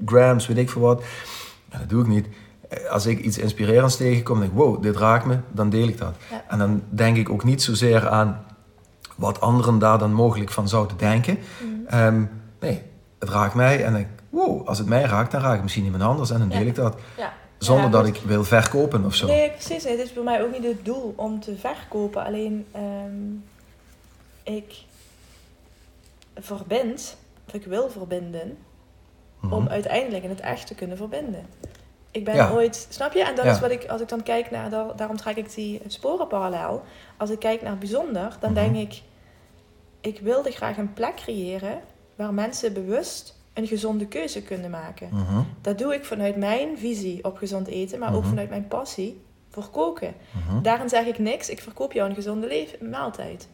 grams, 0.04 0.46
weet 0.46 0.58
ik 0.58 0.70
veel 0.70 0.80
wat. 0.80 1.02
dat 1.68 1.88
doe 1.88 2.02
ik 2.02 2.08
niet. 2.08 2.26
Eh, 2.68 2.90
als 2.90 3.06
ik 3.06 3.20
iets 3.20 3.38
inspirerends 3.38 3.96
tegenkom, 3.96 4.38
denk 4.38 4.50
ik... 4.50 4.56
wow, 4.56 4.82
dit 4.82 4.96
raakt 4.96 5.24
me, 5.24 5.38
dan 5.52 5.70
deel 5.70 5.88
ik 5.88 5.98
dat. 5.98 6.14
En 6.48 6.58
dan 6.58 6.82
denk 6.88 7.16
ik 7.16 7.30
ook 7.30 7.44
niet 7.44 7.62
zozeer 7.62 8.08
aan... 8.08 8.44
wat 9.16 9.40
anderen 9.40 9.78
daar 9.78 9.98
dan 9.98 10.12
mogelijk 10.12 10.50
van 10.50 10.68
zouden 10.68 10.96
denken. 10.96 11.38
Mm. 11.64 11.86
Ehm, 11.86 12.22
nee, 12.60 12.82
het 13.18 13.28
raakt 13.28 13.54
mij 13.54 13.84
en 13.84 13.96
ik... 13.96 14.06
wow, 14.34 14.68
als 14.68 14.78
het 14.78 14.86
mij 14.86 15.02
raakt, 15.02 15.32
dan 15.32 15.40
raakt 15.40 15.52
het 15.52 15.62
misschien 15.62 15.84
iemand 15.84 16.02
anders... 16.02 16.30
en 16.30 16.38
dan 16.38 16.48
deel 16.48 16.66
ik 16.66 16.74
dat. 16.74 16.96
Ja. 17.16 17.32
Zonder 17.58 17.90
dat 17.90 18.06
ik 18.06 18.16
wil 18.16 18.44
verkopen 18.44 19.04
of 19.04 19.14
zo. 19.14 19.26
Nee, 19.26 19.50
precies. 19.50 19.84
Het 19.84 19.98
is 19.98 20.12
bij 20.12 20.22
mij 20.22 20.42
ook 20.42 20.52
niet 20.52 20.64
het 20.64 20.84
doel 20.84 21.12
om 21.16 21.40
te 21.40 21.56
verkopen. 21.56 22.24
Alleen 22.24 22.66
um, 22.76 23.44
ik 24.42 24.74
verbind, 26.34 27.16
of 27.46 27.54
ik 27.54 27.64
wil 27.64 27.90
verbinden, 27.90 28.58
om 29.42 29.62
mhm. 29.62 29.68
uiteindelijk 29.68 30.24
in 30.24 30.30
het 30.30 30.40
echt 30.40 30.66
te 30.66 30.74
kunnen 30.74 30.96
verbinden. 30.96 31.46
Ik 32.10 32.24
ben 32.24 32.50
ooit, 32.52 32.86
snap 32.90 33.12
je? 33.12 33.24
En 33.24 33.34
dat 33.34 33.44
is 33.44 33.60
wat 33.60 33.70
ik, 33.70 33.86
als 33.86 34.00
ik 34.00 34.08
dan 34.08 34.22
kijk 34.22 34.50
naar, 34.50 34.70
daarom 34.96 35.16
trek 35.16 35.36
ik 35.36 35.54
die 35.54 35.80
sporen 35.86 36.26
parallel. 36.26 36.82
Als 37.16 37.30
ik 37.30 37.38
kijk 37.38 37.62
naar 37.62 37.78
bijzonder, 37.78 38.36
dan 38.40 38.52
mhm. 38.52 38.60
denk 38.60 38.76
ik, 38.76 39.02
ik 40.00 40.20
wilde 40.20 40.50
graag 40.50 40.76
een 40.76 40.92
plek 40.92 41.14
creëren 41.14 41.80
waar 42.16 42.34
mensen 42.34 42.72
bewust 42.72 43.36
een 43.54 43.66
gezonde 43.66 44.06
keuze 44.06 44.42
kunnen 44.42 44.70
maken. 44.70 45.08
Mhm. 45.12 45.42
Dat 45.60 45.78
doe 45.78 45.94
ik 45.94 46.04
vanuit 46.04 46.36
mijn 46.36 46.78
visie 46.78 47.24
op 47.24 47.36
gezond 47.36 47.66
eten, 47.66 47.98
maar 47.98 48.14
ook 48.14 48.20
mhm. 48.20 48.28
vanuit 48.28 48.48
mijn 48.48 48.68
passie 48.68 49.22
voor 49.50 49.68
koken. 49.68 50.14
Mhm. 50.30 50.62
Daarin 50.62 50.88
zeg 50.88 51.06
ik 51.06 51.18
niks, 51.18 51.48
ik 51.48 51.60
verkoop 51.60 51.92
jou 51.92 52.08
een 52.08 52.14
gezonde 52.14 52.46
leven, 52.46 52.90
maaltijd. 52.90 53.48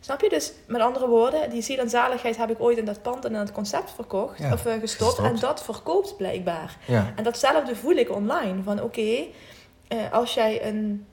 Snap 0.00 0.20
je? 0.20 0.28
Dus 0.28 0.52
met 0.66 0.80
andere 0.80 1.08
woorden, 1.08 1.50
die 1.50 1.62
ziel 1.62 1.78
en 1.78 1.90
zaligheid 1.90 2.36
heb 2.36 2.50
ik 2.50 2.60
ooit 2.60 2.78
in 2.78 2.84
dat 2.84 3.02
pand 3.02 3.24
en 3.24 3.32
in 3.32 3.38
het 3.38 3.52
concept 3.52 3.90
verkocht, 3.90 4.52
of 4.52 4.66
uh, 4.66 4.72
gestopt, 4.80 5.18
En 5.18 5.36
dat 5.36 5.62
verkoopt 5.62 6.16
blijkbaar. 6.16 6.76
Ja. 6.86 7.12
En 7.16 7.24
datzelfde 7.24 7.76
voel 7.76 7.94
ik 7.94 8.10
online. 8.10 8.62
Van 8.62 8.82
oké, 8.82 9.26
eh, 9.88 9.98
als 10.12 10.34
jij 10.34 10.66
een, 10.66 11.06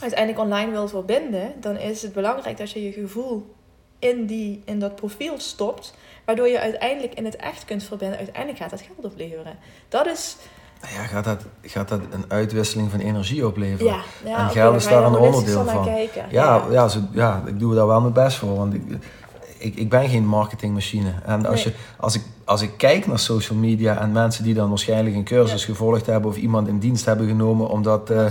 uiteindelijk 0.00 0.40
online 0.40 0.70
wil 0.70 0.88
verbinden, 0.88 1.52
dan 1.60 1.76
is 1.76 2.02
het 2.02 2.12
belangrijk 2.12 2.56
dat 2.56 2.70
je 2.70 2.82
je 2.82 2.92
gevoel 2.92 3.54
in, 4.04 4.26
die, 4.26 4.62
in 4.64 4.78
dat 4.78 4.94
profiel 4.96 5.40
stopt. 5.40 5.94
Waardoor 6.24 6.48
je 6.48 6.60
uiteindelijk 6.60 7.14
in 7.14 7.24
het 7.24 7.36
echt 7.36 7.64
kunt 7.64 7.82
verbinden. 7.82 8.18
Uiteindelijk 8.18 8.58
gaat 8.58 8.70
dat 8.70 8.80
geld 8.80 9.12
opleveren. 9.12 9.56
Dat 9.88 10.06
is... 10.06 10.36
Nou 10.80 10.94
ja, 10.94 11.02
gaat 11.02 11.24
dat, 11.24 11.44
gaat 11.62 11.88
dat 11.88 12.00
een 12.10 12.24
uitwisseling 12.28 12.90
van 12.90 13.00
energie 13.00 13.46
opleveren? 13.46 13.92
Ja, 13.92 14.00
ja 14.24 14.38
en 14.38 14.50
geld 14.50 14.76
is 14.76 14.84
daar 14.84 15.04
een 15.04 15.16
onderdeel 15.16 15.64
van. 15.64 15.84
Ja, 15.84 16.24
ja, 16.30 16.64
ja, 16.70 16.88
zo, 16.88 16.98
ja, 17.12 17.42
ik 17.46 17.58
doe 17.58 17.74
daar 17.74 17.86
wel 17.86 18.00
mijn 18.00 18.12
best 18.12 18.36
voor. 18.36 18.56
Want 18.56 18.74
ik, 18.74 18.82
ik, 19.64 19.76
ik 19.76 19.88
ben 19.88 20.08
geen 20.08 20.26
marketingmachine. 20.26 21.12
En 21.24 21.46
als, 21.46 21.62
je, 21.62 21.72
als, 21.98 22.14
ik, 22.14 22.22
als 22.44 22.62
ik 22.62 22.70
kijk 22.76 23.06
naar 23.06 23.18
social 23.18 23.58
media 23.58 24.00
en 24.00 24.12
mensen 24.12 24.44
die 24.44 24.54
dan 24.54 24.68
waarschijnlijk 24.68 25.16
een 25.16 25.24
cursus 25.24 25.64
gevolgd 25.64 26.06
hebben 26.06 26.30
of 26.30 26.36
iemand 26.36 26.68
in 26.68 26.78
dienst 26.78 27.04
hebben 27.04 27.26
genomen 27.26 27.68
om 27.68 27.82
dat 27.82 28.10
uh, 28.10 28.26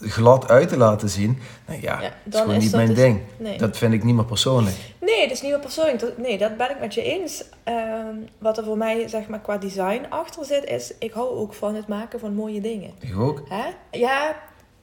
glad 0.00 0.48
uit 0.48 0.68
te 0.68 0.76
laten 0.76 1.08
zien, 1.08 1.38
nou 1.66 1.80
ja, 1.80 2.00
ja 2.00 2.12
dat 2.24 2.34
is 2.34 2.40
gewoon 2.40 2.58
niet 2.58 2.72
mijn 2.72 2.88
dus- 2.88 2.96
ding. 2.96 3.20
Dat 3.58 3.76
vind 3.76 3.92
ik 3.92 4.04
niet 4.04 4.14
meer 4.14 4.24
persoonlijk. 4.24 4.76
Nee, 5.00 5.22
dat 5.22 5.36
is 5.36 5.42
niet 5.42 5.50
meer 5.50 5.60
persoonlijk. 5.60 5.98
Dat, 5.98 6.18
nee, 6.18 6.38
dat 6.38 6.56
ben 6.56 6.70
ik 6.70 6.80
met 6.80 6.94
je 6.94 7.02
eens. 7.02 7.44
Ehm, 7.64 8.16
wat 8.38 8.58
er 8.58 8.64
voor 8.64 8.76
mij 8.76 9.08
zeg 9.08 9.28
maar, 9.28 9.40
qua 9.40 9.58
design 9.58 10.06
achter 10.08 10.44
zit, 10.44 10.64
is 10.64 10.92
ik 10.98 11.12
hou 11.12 11.28
ook 11.36 11.54
van 11.54 11.74
het 11.74 11.88
maken 11.88 12.20
van 12.20 12.34
mooie 12.34 12.60
dingen. 12.60 12.90
Ik 12.98 13.18
ook. 13.18 13.42
Hè? 13.48 13.98
Ja, 13.98 14.36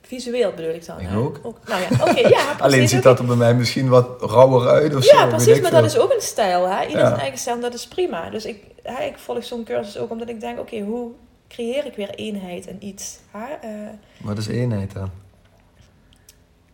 Visueel 0.07 0.51
bedoel 0.51 0.73
ik 0.73 0.85
dan. 0.85 0.99
Ik 0.99 1.15
ook. 1.15 1.39
nou 1.65 1.81
ja, 1.81 1.87
oké, 2.01 2.27
ja. 2.27 2.55
Alleen 2.59 2.89
ziet 2.89 3.03
dat 3.03 3.19
er 3.19 3.25
bij 3.25 3.35
mij 3.35 3.55
misschien 3.55 3.89
wat 3.89 4.21
rauwer 4.21 4.67
uit 4.67 4.95
of 4.95 5.03
ja, 5.03 5.09
zo. 5.09 5.17
Ja, 5.17 5.25
precies, 5.25 5.61
maar 5.61 5.71
dat 5.71 5.85
is 5.85 5.97
ook 5.97 6.13
een 6.13 6.21
stijl. 6.21 6.69
Hè? 6.69 6.85
Ieder 6.85 7.05
zijn 7.05 7.19
eigen 7.19 7.39
stijl, 7.39 7.59
dat 7.59 7.73
is 7.73 7.87
prima. 7.87 8.29
Dus 8.29 8.45
ik, 8.45 8.63
hè, 8.83 9.03
ik 9.03 9.17
volg 9.17 9.43
zo'n 9.43 9.63
cursus 9.63 9.97
ook 9.97 10.11
omdat 10.11 10.29
ik 10.29 10.39
denk, 10.39 10.59
oké, 10.59 10.79
hoe 10.79 11.11
creëer 11.47 11.85
ik 11.85 11.95
weer 11.95 12.09
eenheid 12.09 12.67
en 12.67 12.77
iets? 12.79 13.19
Hè? 13.31 13.69
Uh, 13.69 13.89
wat 14.17 14.37
is 14.37 14.47
eenheid 14.47 14.93
dan? 14.93 15.09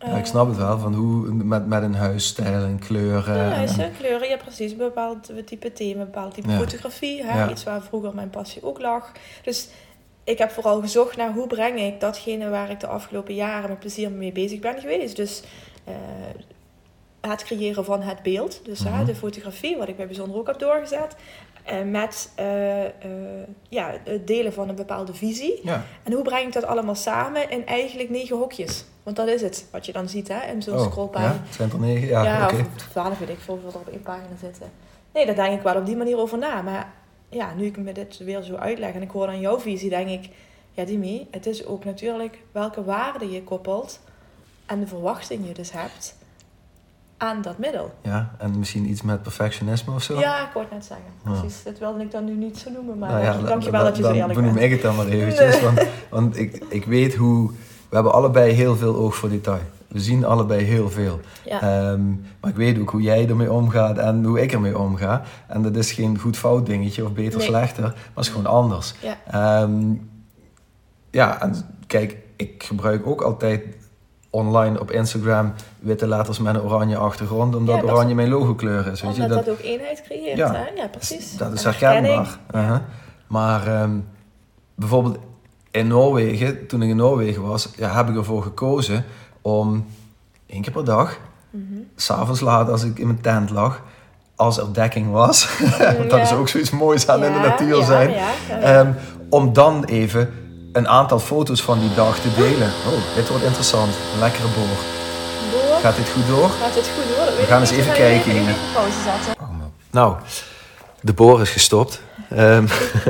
ja, 0.06 0.16
ik 0.16 0.26
snap 0.26 0.48
het 0.48 0.56
wel, 0.56 0.78
van 0.78 0.94
hoe 0.94 1.32
met, 1.32 1.66
met 1.66 1.82
een 1.82 1.94
huisstijl 1.94 2.62
en 2.62 2.78
kleuren. 2.78 3.36
Ja, 3.36 3.48
huizen, 3.48 3.92
kleuren, 3.98 4.28
ja 4.28 4.36
precies. 4.36 4.70
Een 4.70 4.76
bepaald 4.76 5.30
type 5.46 5.72
thema, 5.72 6.00
een 6.00 6.06
bepaald 6.06 6.34
type 6.34 6.48
fotografie. 6.48 7.24
Hè? 7.24 7.50
Iets 7.50 7.64
waar 7.64 7.82
vroeger 7.82 8.14
mijn 8.14 8.30
passie 8.30 8.62
ook 8.62 8.80
lag. 8.80 9.12
Dus 9.42 9.68
ik 10.24 10.38
heb 10.38 10.50
vooral 10.50 10.80
gezocht 10.80 11.16
naar 11.16 11.32
hoe 11.32 11.46
breng 11.46 11.80
ik 11.80 12.00
datgene 12.00 12.48
waar 12.48 12.70
ik 12.70 12.80
de 12.80 12.86
afgelopen 12.86 13.34
jaren 13.34 13.68
met 13.68 13.78
plezier 13.78 14.10
mee 14.10 14.32
bezig 14.32 14.60
ben 14.60 14.80
geweest. 14.80 15.16
Dus 15.16 15.42
uh, 15.88 15.94
het 17.20 17.44
creëren 17.44 17.84
van 17.84 18.02
het 18.02 18.22
beeld, 18.22 18.64
dus 18.64 18.84
uh, 18.84 19.06
de 19.06 19.14
fotografie, 19.14 19.76
wat 19.76 19.88
ik 19.88 19.96
bij 19.96 20.06
Bijzonder 20.06 20.36
ook 20.36 20.46
heb 20.46 20.58
doorgezet. 20.58 21.16
Uh, 21.72 21.90
met 21.90 22.30
ja, 23.68 23.94
het 24.04 24.26
delen 24.26 24.52
van 24.52 24.68
een 24.68 24.74
bepaalde 24.74 25.14
visie. 25.14 25.60
Ja. 25.62 25.84
En 26.02 26.12
hoe 26.12 26.22
breng 26.22 26.46
ik 26.46 26.52
dat 26.52 26.64
allemaal 26.64 26.94
samen 26.94 27.50
in 27.50 27.66
eigenlijk 27.66 28.10
negen 28.10 28.36
hokjes? 28.36 28.84
Want 29.02 29.16
dat 29.16 29.28
is 29.28 29.42
het, 29.42 29.66
wat 29.70 29.86
je 29.86 29.92
dan 29.92 30.08
ziet 30.08 30.28
hè, 30.28 30.52
in 30.52 30.62
zo'n 30.62 30.78
oh, 30.78 30.84
scrollpagina. 30.84 31.32
Ja, 31.32 31.52
zijn 31.52 31.70
er 31.70 31.80
negen? 31.80 32.08
Ja, 32.08 32.24
ja 32.24 32.44
okay. 32.44 32.60
of 32.60 32.88
twaalf 32.88 33.18
weet 33.18 33.28
ik 33.28 33.38
veel, 33.38 33.60
wat 33.64 33.74
er 33.74 33.80
op 33.80 33.88
één 33.88 34.02
pagina 34.02 34.36
zitten. 34.40 34.70
Nee, 35.12 35.26
daar 35.26 35.34
denk 35.34 35.58
ik 35.58 35.62
wel 35.62 35.76
op 35.76 35.86
die 35.86 35.96
manier 35.96 36.18
over 36.18 36.38
na. 36.38 36.62
Maar 36.62 36.92
ja, 37.34 37.54
nu 37.54 37.64
ik 37.64 37.76
me 37.76 37.92
dit 37.92 38.18
weer 38.18 38.42
zo 38.42 38.54
uitleg 38.54 38.94
en 38.94 39.02
ik 39.02 39.10
hoor 39.10 39.28
aan 39.28 39.40
jouw 39.40 39.58
visie, 39.58 39.88
denk 39.88 40.08
ik, 40.08 40.30
ja 40.72 40.84
Dimi, 40.84 41.26
het 41.30 41.46
is 41.46 41.66
ook 41.66 41.84
natuurlijk 41.84 42.42
welke 42.52 42.84
waarde 42.84 43.30
je 43.30 43.42
koppelt 43.42 44.00
en 44.66 44.80
de 44.80 44.86
verwachting 44.86 45.46
je 45.46 45.54
dus 45.54 45.72
hebt 45.72 46.16
aan 47.16 47.42
dat 47.42 47.58
middel. 47.58 47.94
Ja, 48.02 48.34
en 48.38 48.58
misschien 48.58 48.90
iets 48.90 49.02
met 49.02 49.22
perfectionisme 49.22 49.94
of 49.94 50.02
zo? 50.02 50.18
Ja, 50.18 50.46
ik 50.46 50.52
wou 50.52 50.64
het 50.64 50.74
net 50.74 50.84
zeggen. 50.84 51.06
Precies, 51.22 51.62
dat 51.62 51.78
wilde 51.78 52.02
ik 52.02 52.10
dan 52.10 52.24
nu 52.24 52.34
niet 52.34 52.58
zo 52.58 52.70
noemen, 52.70 52.98
maar 52.98 53.10
nou 53.10 53.24
ja, 53.24 53.38
dank 53.38 53.62
je 53.62 53.70
wel 53.70 53.84
dat 53.84 53.96
je 53.96 54.02
zo 54.02 54.08
eerlijk 54.08 54.26
bent. 54.26 54.34
Dan 54.34 54.44
benoem 54.44 54.64
ik 54.64 54.70
het 54.70 54.82
dan 54.82 54.96
maar 54.96 55.06
eventjes, 55.06 55.60
want, 55.66 55.80
want 56.10 56.36
ik, 56.36 56.64
ik 56.68 56.84
weet 56.84 57.14
hoe... 57.14 57.50
We 57.88 58.00
hebben 58.00 58.18
allebei 58.18 58.52
heel 58.52 58.76
veel 58.76 58.94
oog 58.94 59.14
voor 59.14 59.28
detail. 59.28 59.60
We 59.94 60.00
zien 60.00 60.24
allebei 60.24 60.64
heel 60.64 60.90
veel. 60.90 61.20
Ehm, 61.44 62.08
maar 62.40 62.50
ik 62.50 62.56
weet 62.56 62.78
ook 62.78 62.90
hoe 62.90 63.02
jij 63.02 63.28
ermee 63.28 63.52
omgaat 63.52 63.98
en 63.98 64.24
hoe 64.24 64.40
ik 64.40 64.52
ermee 64.52 64.78
omga. 64.78 65.22
En 65.46 65.62
dat 65.62 65.76
is 65.76 65.92
geen 65.92 66.18
goed-fout 66.18 66.66
dingetje 66.66 67.04
of 67.04 67.12
beter 67.12 67.40
slechter, 67.40 67.82
maar 67.82 67.94
het 68.14 68.24
is 68.24 68.28
gewoon 68.28 68.46
anders. 68.46 68.94
Ja. 69.00 69.16
Ehm, 69.30 69.94
ja, 71.10 71.40
en 71.40 71.54
kijk, 71.86 72.16
ik 72.36 72.62
gebruik 72.62 73.06
ook 73.06 73.20
altijd 73.22 73.62
online 74.30 74.80
op 74.80 74.90
Instagram 74.90 75.52
witte 75.78 76.06
letters 76.06 76.38
met 76.38 76.54
een 76.54 76.62
oranje 76.62 76.96
achtergrond, 76.96 77.54
omdat 77.54 77.82
oranje 77.82 78.14
mijn 78.14 78.28
logokleur 78.28 78.86
is. 78.86 79.02
Weet 79.02 79.16
je? 79.16 79.26
Dat, 79.26 79.44
dat 79.44 79.48
ook 79.48 79.60
eenheid 79.60 80.02
creëert, 80.02 80.36
ja, 80.36 80.52
hè? 80.52 80.80
Ja, 80.82 80.88
precies. 80.88 81.36
Dat 81.36 81.52
is 81.52 81.64
herkenbaar. 81.64 82.38
Uh 82.54 82.76
Maar 83.26 83.66
ehm, 83.66 83.98
bijvoorbeeld 84.74 85.18
in 85.70 85.86
Noorwegen, 85.86 86.66
toen 86.66 86.82
ik 86.82 86.88
in 86.88 86.96
Noorwegen 86.96 87.42
was, 87.42 87.70
ja, 87.76 87.96
heb 87.96 88.08
ik 88.08 88.16
ervoor 88.16 88.42
gekozen 88.42 89.04
om 89.44 89.86
één 90.46 90.62
keer 90.62 90.72
per 90.72 90.84
dag, 90.84 91.18
mm 91.50 91.66
-hmm. 91.70 91.86
s'avonds 91.96 92.40
laat 92.40 92.70
als 92.70 92.82
ik 92.82 92.98
in 92.98 93.06
mijn 93.06 93.20
tent 93.20 93.50
lag, 93.50 93.82
als 94.36 94.58
er 94.58 94.72
dekking 94.72 95.10
was, 95.10 95.48
want 95.98 96.10
dat 96.10 96.20
is 96.20 96.32
ook 96.32 96.48
zoiets 96.48 96.70
moois 96.70 97.08
aan 97.08 97.24
in 97.24 97.32
de 97.32 97.38
natuur 97.38 97.82
zijn, 97.82 98.14
ehm, 98.60 98.92
om 99.28 99.52
dan 99.52 99.84
even 99.84 100.32
een 100.72 100.88
aantal 100.88 101.18
foto's 101.18 101.62
van 101.62 101.78
die 101.78 101.94
dag 101.94 102.18
te 102.18 102.34
delen. 102.36 102.68
Oh, 102.68 103.14
dit 103.14 103.28
wordt 103.28 103.44
interessant. 103.44 103.92
Een 104.12 104.18
lekkere 104.18 104.48
boor. 104.48 104.76
Gaat 105.80 105.96
dit 105.96 106.08
goed 106.08 106.26
door? 106.26 106.48
Gaat 106.48 106.74
dit 106.74 106.90
goed 106.94 107.16
door? 107.16 107.36
We 107.36 107.44
gaan 107.46 107.60
eens 107.60 107.70
even 107.70 107.92
kijken. 107.92 108.32
Even 108.32 108.54
pauze 108.74 108.98
zetten. 109.04 109.42
Oh, 109.42 109.48
nou, 109.90 110.16
de 111.00 111.12
boor 111.12 111.40
is 111.40 111.50
gestopt. 111.50 112.00
Um, 112.38 112.68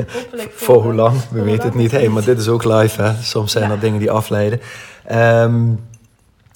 voor, 0.65 0.83
hoe 0.83 0.93
lang? 0.93 1.21
We 1.29 1.41
weten 1.41 1.63
het 1.63 1.75
niet. 1.75 1.91
Hey, 1.91 2.09
maar 2.09 2.23
dit 2.23 2.39
is 2.39 2.47
ook 2.47 2.63
live. 2.63 3.01
Hè? 3.01 3.13
Soms 3.21 3.51
zijn 3.51 3.71
er 3.71 3.79
dingen 3.79 3.99
die 3.99 4.11
afleiden. 4.11 4.61
Um, 5.11 5.79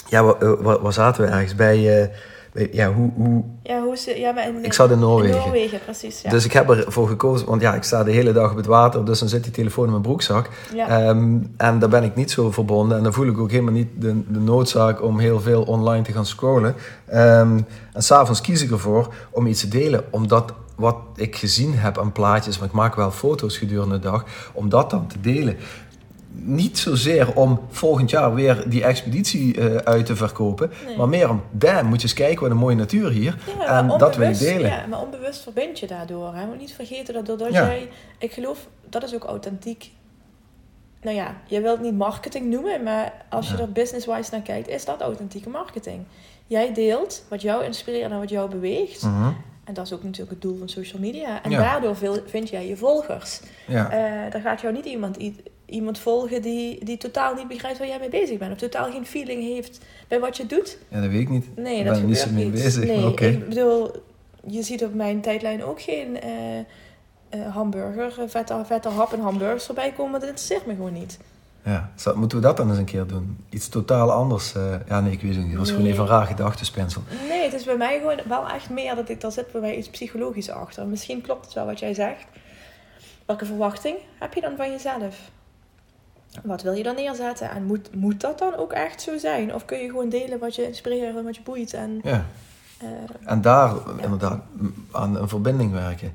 ja, 0.10 0.24
waar, 0.24 0.82
waar, 0.82 0.94
zaten 0.94 1.24
we 1.24 1.30
ergens? 1.30 1.56
Bij, 1.56 2.02
uh, 2.02 2.08
bij, 2.54 2.70
ja, 2.72 2.94
hoe, 2.94 3.12
hoe... 3.16 3.44
Ja, 3.64 3.82
hoe 3.82 3.98
ze, 3.98 4.20
ja, 4.20 4.32
maar 4.32 4.48
in, 4.48 4.66
ik 4.66 4.74
zat 4.74 4.92
in 4.92 5.00
Noorwegen. 5.00 5.36
In 5.36 5.42
Noorwegen, 5.42 5.80
precies. 5.86 6.22
Ja. 6.22 6.30
Dus 6.30 6.46
ik 6.46 6.54
heb 6.54 6.70
ervoor 6.70 7.08
gekozen, 7.08 7.48
want 7.48 7.62
ja, 7.62 7.74
ik 7.74 7.84
sta 7.84 8.04
de 8.04 8.12
hele 8.12 8.32
dag 8.32 8.52
op 8.52 8.58
het 8.58 8.66
water, 8.66 9.06
dus 9.06 9.20
dan 9.20 9.30
zit 9.30 9.44
die 9.44 9.52
telefoon 9.52 9.86
in 9.86 9.92
mijn 9.92 10.04
broekzak. 10.04 10.50
Ja. 10.74 11.10
Um, 11.10 11.54
en 11.58 11.80
daar 11.80 11.90
ben 11.90 12.04
ik 12.04 12.16
niet 12.16 12.32
zo 12.32 12.52
verbonden. 12.52 12.98
En 12.98 13.04
dan 13.04 13.14
voel 13.14 13.28
ik 13.28 13.38
ook 13.38 13.52
helemaal 13.52 13.74
niet 13.74 13.90
de, 13.98 14.22
de 14.28 14.40
noodzaak 14.40 15.02
om 15.02 15.20
heel 15.20 15.40
veel 15.40 15.64
online 15.64 16.04
te 16.04 16.12
gaan 16.12 16.26
scrollen. 16.26 16.76
Um, 17.14 17.66
en 17.94 18.04
s'avonds 18.04 18.42
kies 18.42 18.62
ik 18.62 18.72
ervoor 18.72 19.14
om 19.30 19.48
iets 19.48 19.62
te 19.62 19.68
delen, 19.68 20.04
omdat 20.10 20.54
wat 20.76 20.96
ik 21.16 21.36
gezien 21.36 21.74
heb 21.74 21.98
aan 21.98 22.12
plaatjes, 22.12 22.60
maar 22.60 22.68
ik 22.68 22.74
maak 22.74 22.96
wel 22.96 23.12
foto's 23.12 23.58
gedurende 23.58 24.00
de 24.00 24.10
dag, 24.10 24.26
om 24.54 24.70
dat 24.70 24.90
dan 24.90 25.08
te 25.08 25.22
delen. 25.22 25.58
Niet 26.32 26.78
zozeer 26.78 27.36
om 27.36 27.60
volgend 27.70 28.10
jaar 28.10 28.34
weer 28.34 28.64
die 28.70 28.84
expeditie 28.84 29.58
uh, 29.58 29.76
uit 29.76 30.06
te 30.06 30.16
verkopen, 30.16 30.72
maar 30.98 31.10
meer 31.10 31.30
om, 31.30 31.44
damn, 31.52 31.88
moet 31.88 32.02
je 32.02 32.08
eens 32.08 32.14
kijken 32.14 32.42
wat 32.42 32.52
een 32.52 32.58
mooie 32.58 32.76
natuur 32.76 33.10
hier. 33.10 33.38
en 33.68 33.88
dat 33.88 34.16
wil 34.16 34.30
ik 34.30 34.38
delen. 34.38 34.70
Ja, 34.70 34.86
maar 34.90 35.02
onbewust 35.02 35.44
verbind 35.44 35.80
je 35.80 35.88
daardoor. 35.88 36.36
Hè? 36.36 36.46
Moet 36.46 36.60
niet 36.60 36.74
vergeten 36.74 37.14
dat 37.14 37.26
doordat 37.26 37.54
jij, 37.54 37.90
ik 38.18 38.32
geloof, 38.32 38.68
dat 38.90 39.04
is 39.04 39.16
ook 39.16 39.24
authentiek 39.24 39.92
nou 41.02 41.16
ja, 41.16 41.36
je 41.46 41.62
wilt 41.62 41.78
het 41.78 41.86
niet 41.86 41.98
marketing 41.98 42.50
noemen, 42.50 42.84
maar 42.84 43.14
als 43.30 43.50
je 43.50 43.58
er 43.58 43.72
business-wise 43.72 44.30
naar 44.32 44.42
kijkt, 44.42 44.68
is 44.68 44.86
dat 44.86 45.02
authentieke 45.02 45.50
marketing. 45.50 46.04
Jij 46.48 46.74
deelt 46.74 47.26
wat 47.30 47.42
jou 47.42 47.64
inspireert 47.64 48.12
en 48.12 48.20
wat 48.20 48.30
jou 48.30 48.50
beweegt. 48.50 49.04
Mhm. 49.04 49.32
En 49.64 49.74
dat 49.74 49.86
is 49.86 49.94
ook 49.94 50.04
natuurlijk 50.04 50.32
het 50.32 50.42
doel 50.42 50.58
van 50.58 50.70
social 50.70 51.02
media. 51.02 51.44
En 51.44 51.52
daardoor 51.52 51.96
vind 52.26 52.50
jij 52.50 52.68
je 52.68 52.78
volgers. 52.78 53.40
Ja. 53.68 53.94
Uh, 54.26 54.32
dan 54.32 54.42
gaat 54.42 54.62
jou 54.62 54.74
niet 54.74 54.86
iemand, 54.86 55.18
iemand 55.70 56.00
volgen 56.00 56.42
die, 56.42 56.86
die 56.86 56.98
totaal 56.98 57.34
niet 57.34 57.48
begrijpt 57.48 57.78
waar 57.78 57.88
jij 57.88 58.00
mee 58.00 58.10
bezig 58.10 58.38
bent. 58.38 58.52
Of 58.52 58.58
totaal 58.58 58.92
geen 58.92 59.06
feeling 59.06 59.44
heeft 59.44 59.80
bij 60.08 60.20
wat 60.20 60.38
je 60.38 60.46
doet. 60.46 60.78
Ja, 60.90 61.02
dat 61.02 61.10
weet 61.10 61.22
ik 61.22 61.30
niet. 61.30 61.56
Nee, 61.56 61.84
dat 61.84 61.94
ben 61.94 62.06
niet 62.06 62.18
zo 62.18 62.32
mee 62.32 62.50
bezig. 62.50 62.86
Nee, 62.86 63.14
ik 63.14 63.50
bedoel, 63.50 63.92
je 64.48 64.64
ziet 64.64 64.84
op 64.84 64.94
mijn 64.94 65.22
tijdlijn 65.22 65.64
ook 65.64 65.82
geen... 65.82 66.18
Uh, 66.26 66.60
uh, 67.36 67.56
hamburger, 67.56 68.30
vette, 68.30 68.62
vette 68.66 68.90
hap 68.90 69.14
en 69.14 69.20
hamburgers 69.20 69.66
voorbij 69.66 69.92
komen, 69.92 70.20
dat 70.20 70.30
interesseert 70.30 70.66
me 70.66 70.76
gewoon 70.76 70.94
niet. 70.94 71.20
Ja, 71.64 71.92
moeten 72.16 72.38
we 72.38 72.44
dat 72.44 72.58
dan 72.58 72.70
eens 72.70 72.78
een 72.78 72.86
keer 72.86 73.08
doen? 73.08 73.46
Iets 73.50 73.70
totaal 73.70 74.12
anders? 74.12 74.56
Uh, 74.56 74.76
ja, 74.88 75.02
nee, 75.02 75.12
ik 75.12 75.22
weet 75.22 75.36
het 75.36 75.42
niet. 75.42 75.50
Het 75.50 75.60
was 75.60 75.72
gewoon 75.72 75.86
even 75.86 76.04
een 76.04 76.10
raar 76.10 76.26
gedachtenspinsel. 76.26 77.02
Nee, 77.28 77.44
het 77.44 77.54
is 77.54 77.64
bij 77.64 77.78
mij 77.78 78.00
gewoon 78.00 78.20
wel 78.28 78.50
echt 78.50 78.70
meer 78.70 78.96
dat 78.96 79.10
ik, 79.10 79.22
daar 79.22 79.32
zit 79.32 79.52
bij 79.52 79.62
mij 79.62 79.76
iets 79.76 79.90
psychologisch 79.90 80.50
achter. 80.50 80.88
Misschien 80.88 81.22
klopt 81.22 81.46
het 81.46 81.54
wel 81.54 81.66
wat 81.66 81.80
jij 81.80 81.94
zegt. 81.94 82.26
Welke 83.26 83.46
verwachting 83.46 83.98
heb 84.20 84.34
je 84.34 84.42
dan 84.42 84.56
van 84.56 84.72
jezelf? 84.72 85.32
Wat 86.44 86.62
wil 86.62 86.74
je 86.74 86.84
dan 86.84 86.96
neerzetten? 86.96 87.50
En 87.50 87.64
moet, 87.64 87.96
moet 87.96 88.22
dat 88.22 88.40
dan 88.40 88.56
ook 88.56 88.74
echt 88.74 89.02
zo 89.02 89.18
zijn? 89.18 89.54
Of 89.54 89.66
kun 89.66 89.80
je 89.80 89.90
gewoon 89.90 90.10
delen 90.10 90.40
wat 90.40 90.56
je 90.56 90.68
inspireert 90.68 91.16
en 91.16 91.24
wat 91.24 91.36
je 91.36 91.42
boeit? 91.42 91.74
En, 91.74 92.00
ja. 92.04 92.26
Uh, 92.84 92.90
en 93.26 93.42
daar 93.42 93.76
inderdaad 94.02 94.42
aan 94.92 95.16
een 95.16 95.30
verbinding 95.30 95.72
werken 95.72 96.14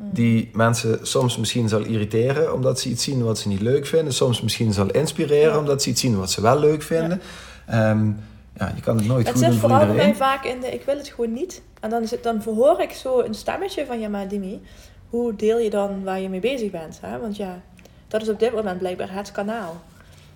die 0.00 0.50
mensen 0.52 1.06
soms 1.06 1.36
misschien 1.38 1.68
zal 1.68 1.80
irriteren 1.80 2.54
omdat 2.54 2.80
ze 2.80 2.88
iets 2.88 3.04
zien 3.04 3.24
wat 3.24 3.38
ze 3.38 3.48
niet 3.48 3.60
leuk 3.60 3.86
vinden. 3.86 4.12
Soms 4.12 4.40
misschien 4.40 4.72
zal 4.72 4.90
inspireren 4.90 5.58
omdat 5.58 5.82
ze 5.82 5.90
iets 5.90 6.00
zien 6.00 6.18
wat 6.18 6.30
ze 6.30 6.40
wel 6.40 6.58
leuk 6.58 6.82
vinden. 6.82 7.20
Ja, 7.68 7.90
um, 7.90 8.18
ja 8.58 8.72
je 8.74 8.80
kan 8.80 8.96
het 8.96 9.06
nooit 9.06 9.26
het 9.26 9.36
goed 9.36 9.46
doen 9.46 9.58
voor 9.58 9.70
iedereen. 9.70 9.96
Het 9.96 10.04
zit 10.04 10.16
vooral 10.16 10.26
bij 10.26 10.26
mij 10.28 10.38
vaak 10.38 10.44
in 10.44 10.60
de 10.60 10.74
ik 10.74 10.82
wil 10.84 10.96
het 10.96 11.08
gewoon 11.08 11.32
niet. 11.32 11.62
En 11.80 11.90
dan, 11.90 12.06
dan 12.22 12.42
verhoor 12.42 12.80
ik 12.80 12.90
zo 12.90 13.20
een 13.20 13.34
stemmetje 13.34 13.86
van 13.86 14.00
ja 14.00 14.08
maar 14.08 14.28
Dimi, 14.28 14.60
hoe 15.08 15.36
deel 15.36 15.58
je 15.58 15.70
dan 15.70 16.04
waar 16.04 16.20
je 16.20 16.28
mee 16.28 16.40
bezig 16.40 16.70
bent? 16.70 16.98
Hè? 17.02 17.18
Want 17.18 17.36
ja, 17.36 17.62
dat 18.08 18.22
is 18.22 18.28
op 18.28 18.38
dit 18.38 18.54
moment 18.54 18.78
blijkbaar 18.78 19.12
het 19.12 19.32
kanaal. 19.32 19.76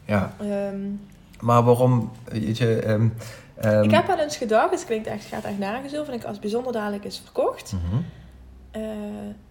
Ja. 0.04 0.32
Um, 0.42 1.00
maar 1.40 1.62
waarom, 1.62 2.12
weet 2.24 2.58
je... 2.58 2.88
Um, 2.88 3.14
ik 3.82 3.90
heb 3.90 4.06
wel 4.06 4.18
eens 4.18 4.36
gedacht, 4.36 4.70
het 4.70 4.84
klinkt 4.84 5.06
echt, 5.06 5.24
gaat 5.24 5.44
echt 5.44 5.58
nergens 5.58 5.96
over. 5.96 6.12
En 6.12 6.18
ik 6.18 6.24
als 6.24 6.38
bijzonder 6.38 6.72
dadelijk 6.72 7.04
is 7.04 7.22
verkocht... 7.24 7.72
Mm 7.72 8.04
uh, 8.76 8.82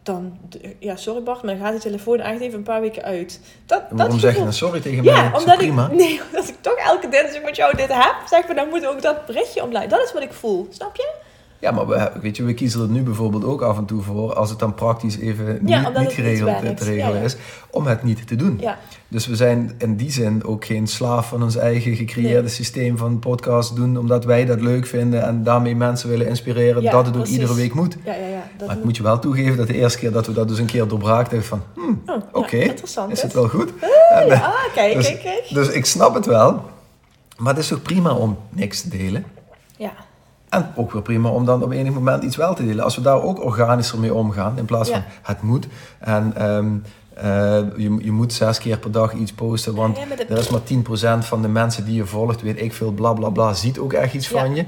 dan, 0.03 0.37
ja, 0.79 0.95
sorry 0.95 1.23
Bart, 1.23 1.43
maar 1.43 1.55
dan 1.55 1.65
gaat 1.65 1.73
de 1.73 1.79
telefoon 1.79 2.19
echt 2.19 2.39
even 2.39 2.57
een 2.57 2.63
paar 2.63 2.81
weken 2.81 3.03
uit. 3.03 3.39
Dat, 3.65 3.83
waarom 3.89 4.19
zeg 4.19 4.35
je 4.35 4.43
dan 4.43 4.53
sorry 4.53 4.79
tegen 4.79 5.03
mij? 5.03 5.13
Ja, 5.13 5.31
omdat 5.37 5.61
ik, 5.61 5.73
nee, 5.91 6.21
omdat 6.25 6.49
ik 6.49 6.55
toch 6.61 6.75
elke 6.75 7.09
dinsdag 7.09 7.43
met 7.43 7.55
jou 7.55 7.75
dit 7.75 7.93
heb, 7.93 8.15
zeg 8.25 8.47
maar, 8.47 8.55
dan 8.55 8.69
moet 8.69 8.87
ook 8.87 9.01
dat 9.01 9.25
berichtje 9.25 9.63
omleiden. 9.63 9.97
Dat 9.97 10.07
is 10.07 10.13
wat 10.13 10.21
ik 10.21 10.33
voel, 10.33 10.67
snap 10.69 10.95
je? 10.95 11.13
Ja, 11.62 11.72
maar 11.72 11.88
we, 11.88 12.12
weet 12.22 12.38
je, 12.38 12.44
we 12.44 12.53
kiezen 12.53 12.82
er 12.82 12.88
nu 12.88 13.01
bijvoorbeeld 13.01 13.46
ook 13.46 13.62
af 13.62 13.77
en 13.77 13.86
toe 13.86 14.01
voor, 14.01 14.34
als 14.34 14.50
het 14.50 14.60
dan 14.60 14.74
praktisch 14.74 15.18
even 15.18 15.60
niet, 15.62 15.98
niet 15.98 16.12
geregeld 16.12 16.77
te 16.77 16.84
regelen 16.84 17.22
is, 17.22 17.36
om 17.70 17.86
het 17.88 18.03
niet 18.03 18.27
te 18.27 18.36
doen. 18.36 18.62
Dus 19.08 19.27
we 19.27 19.36
zijn 19.36 19.75
in 19.77 19.96
die 19.96 20.12
zin 20.12 20.44
ook 20.46 20.65
geen 20.65 20.88
slaaf 20.88 21.27
van 21.27 21.44
ons 21.44 21.56
eigen 21.56 21.96
gecreëerde 21.96 22.48
systeem 22.48 22.98
van 22.98 23.20
podcast 23.20 23.75
doen, 23.75 23.98
omdat 23.98 24.25
wij 24.25 24.46
dat 24.46 24.62
leuk 24.62 24.86
vinden 24.86 25.24
en 25.24 25.44
daarmee 25.44 25.75
mensen 25.75 26.10
willen 26.10 26.27
inspireren 26.27 26.84
dat 26.84 27.06
het 27.06 27.18
ook 27.18 27.25
iedere 27.25 27.56
week 27.56 27.74
moet. 27.74 27.98
Ja, 28.06 28.13
ja, 28.13 28.27
ja, 28.27 28.65
maar 28.65 28.77
ik 28.77 28.84
moet 28.84 28.98
je 28.98 29.03
wel 29.03 29.20
toegeven 29.20 29.58
dat 29.58 29.68
de 29.68 29.75
eerste 29.75 30.00
keer 30.00 30.12
dat 30.12 30.27
we 30.27 30.34
dat 30.34 30.48
dus 30.48 30.60
een 30.60 30.65
keer 30.65 30.88
doorbraakten, 30.88 31.44
van, 31.44 31.63
hmm, 31.74 32.01
oh, 32.06 32.15
oké, 32.32 32.58
is 33.10 33.22
het 33.22 33.34
wel 33.34 33.48
goed? 33.48 33.72
Ah, 33.82 34.22
en, 34.22 34.32
ah, 34.32 34.53
kijk, 34.74 34.96
dus, 34.96 35.08
kijk, 35.08 35.22
kijk. 35.22 35.48
Dus 35.50 35.70
ik 35.70 35.86
snap 35.86 36.13
het 36.13 36.25
wel, 36.25 36.62
maar 37.38 37.53
het 37.53 37.63
is 37.63 37.68
toch 37.68 37.82
prima 37.82 38.13
om 38.13 38.38
niks 38.50 38.82
te 38.82 38.89
delen? 38.89 39.25
Ja. 39.77 39.91
En 40.51 40.72
ook 40.75 40.91
weer 40.91 41.01
prima 41.01 41.29
om 41.29 41.46
dan 41.46 41.63
op 41.63 41.72
enig 41.72 41.93
moment 41.93 42.24
iets 42.24 42.36
wel 42.36 42.53
te 42.53 42.65
delen. 42.65 42.84
Als 42.84 42.96
we 42.96 43.01
daar 43.01 43.22
ook 43.22 43.43
organischer 43.43 44.00
mee 44.00 44.13
omgaan, 44.13 44.58
in 44.58 44.65
plaats 44.65 44.89
van 44.89 45.03
het 45.22 45.41
moet. 45.41 45.67
En 46.00 46.34
ehm, 46.36 46.67
eh, 47.13 47.78
je, 47.78 47.97
je 48.02 48.12
moet 48.12 48.34
zes 48.34 48.58
keer 48.58 48.78
per 48.78 48.91
dag 48.91 49.13
iets 49.13 49.34
posten, 49.34 49.75
want 49.75 49.97
er 50.30 50.38
is 50.38 50.49
maar 50.49 50.62
10% 51.21 51.25
van 51.25 51.41
de 51.41 51.47
mensen 51.47 51.86
die 51.86 51.95
je 51.95 52.06
volgt, 52.06 52.41
weet 52.41 52.62
ik 52.62 52.73
veel, 52.73 52.91
bla 52.91 53.13
bla 53.13 53.30
bla, 53.30 53.54
ziet 53.54 53.80
ook 53.80 53.93
echt 53.93 54.13
iets 54.13 54.28
van 54.28 54.56
je. 54.56 54.65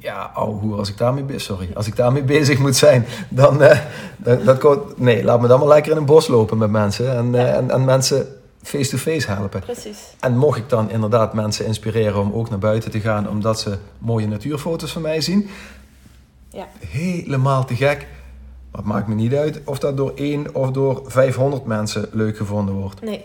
Ja, 0.00 0.30
ouwe 0.34 0.58
hoe 0.60 0.76
als 0.76 0.88
ik 0.88 0.98
daarmee 0.98 1.22
bezig, 1.22 1.42
sorry, 1.42 1.70
als 1.74 1.86
ik 1.86 1.96
daarmee 1.96 2.22
bezig 2.36 2.58
moet 2.58 2.76
zijn, 2.76 3.06
dan, 3.28 3.62
uh, 3.62 3.78
dat, 4.16 4.60
dat, 4.60 4.98
nee, 4.98 5.24
laat 5.24 5.40
me 5.40 5.48
dan 5.48 5.58
maar 5.58 5.68
lekker 5.68 5.92
in 5.92 5.98
een 5.98 6.04
bos 6.04 6.28
lopen 6.28 6.58
met 6.58 6.70
mensen 6.70 7.16
en, 7.16 7.34
uh, 7.34 7.56
en, 7.56 7.70
en 7.70 7.84
mensen 7.84 8.26
face-to-face 8.62 9.30
helpen. 9.30 9.60
Precies. 9.60 9.98
En 10.20 10.36
mocht 10.36 10.58
ik 10.58 10.68
dan 10.68 10.90
inderdaad 10.90 11.34
mensen 11.34 11.66
inspireren 11.66 12.20
om 12.20 12.32
ook 12.32 12.50
naar 12.50 12.58
buiten 12.58 12.90
te 12.90 13.00
gaan, 13.00 13.28
omdat 13.28 13.60
ze 13.60 13.78
mooie 13.98 14.26
natuurfoto's 14.26 14.92
van 14.92 15.02
mij 15.02 15.20
zien, 15.20 15.48
ja. 16.50 16.68
helemaal 16.86 17.64
te 17.64 17.76
gek. 17.76 18.06
Maar 18.70 18.80
het 18.80 18.90
maakt 18.90 19.08
me 19.08 19.14
niet 19.14 19.34
uit 19.34 19.60
of 19.64 19.78
dat 19.78 19.96
door 19.96 20.12
één 20.14 20.54
of 20.54 20.70
door 20.70 21.02
500 21.06 21.64
mensen 21.64 22.08
leuk 22.12 22.36
gevonden 22.36 22.74
wordt. 22.74 23.02
Nee. 23.02 23.24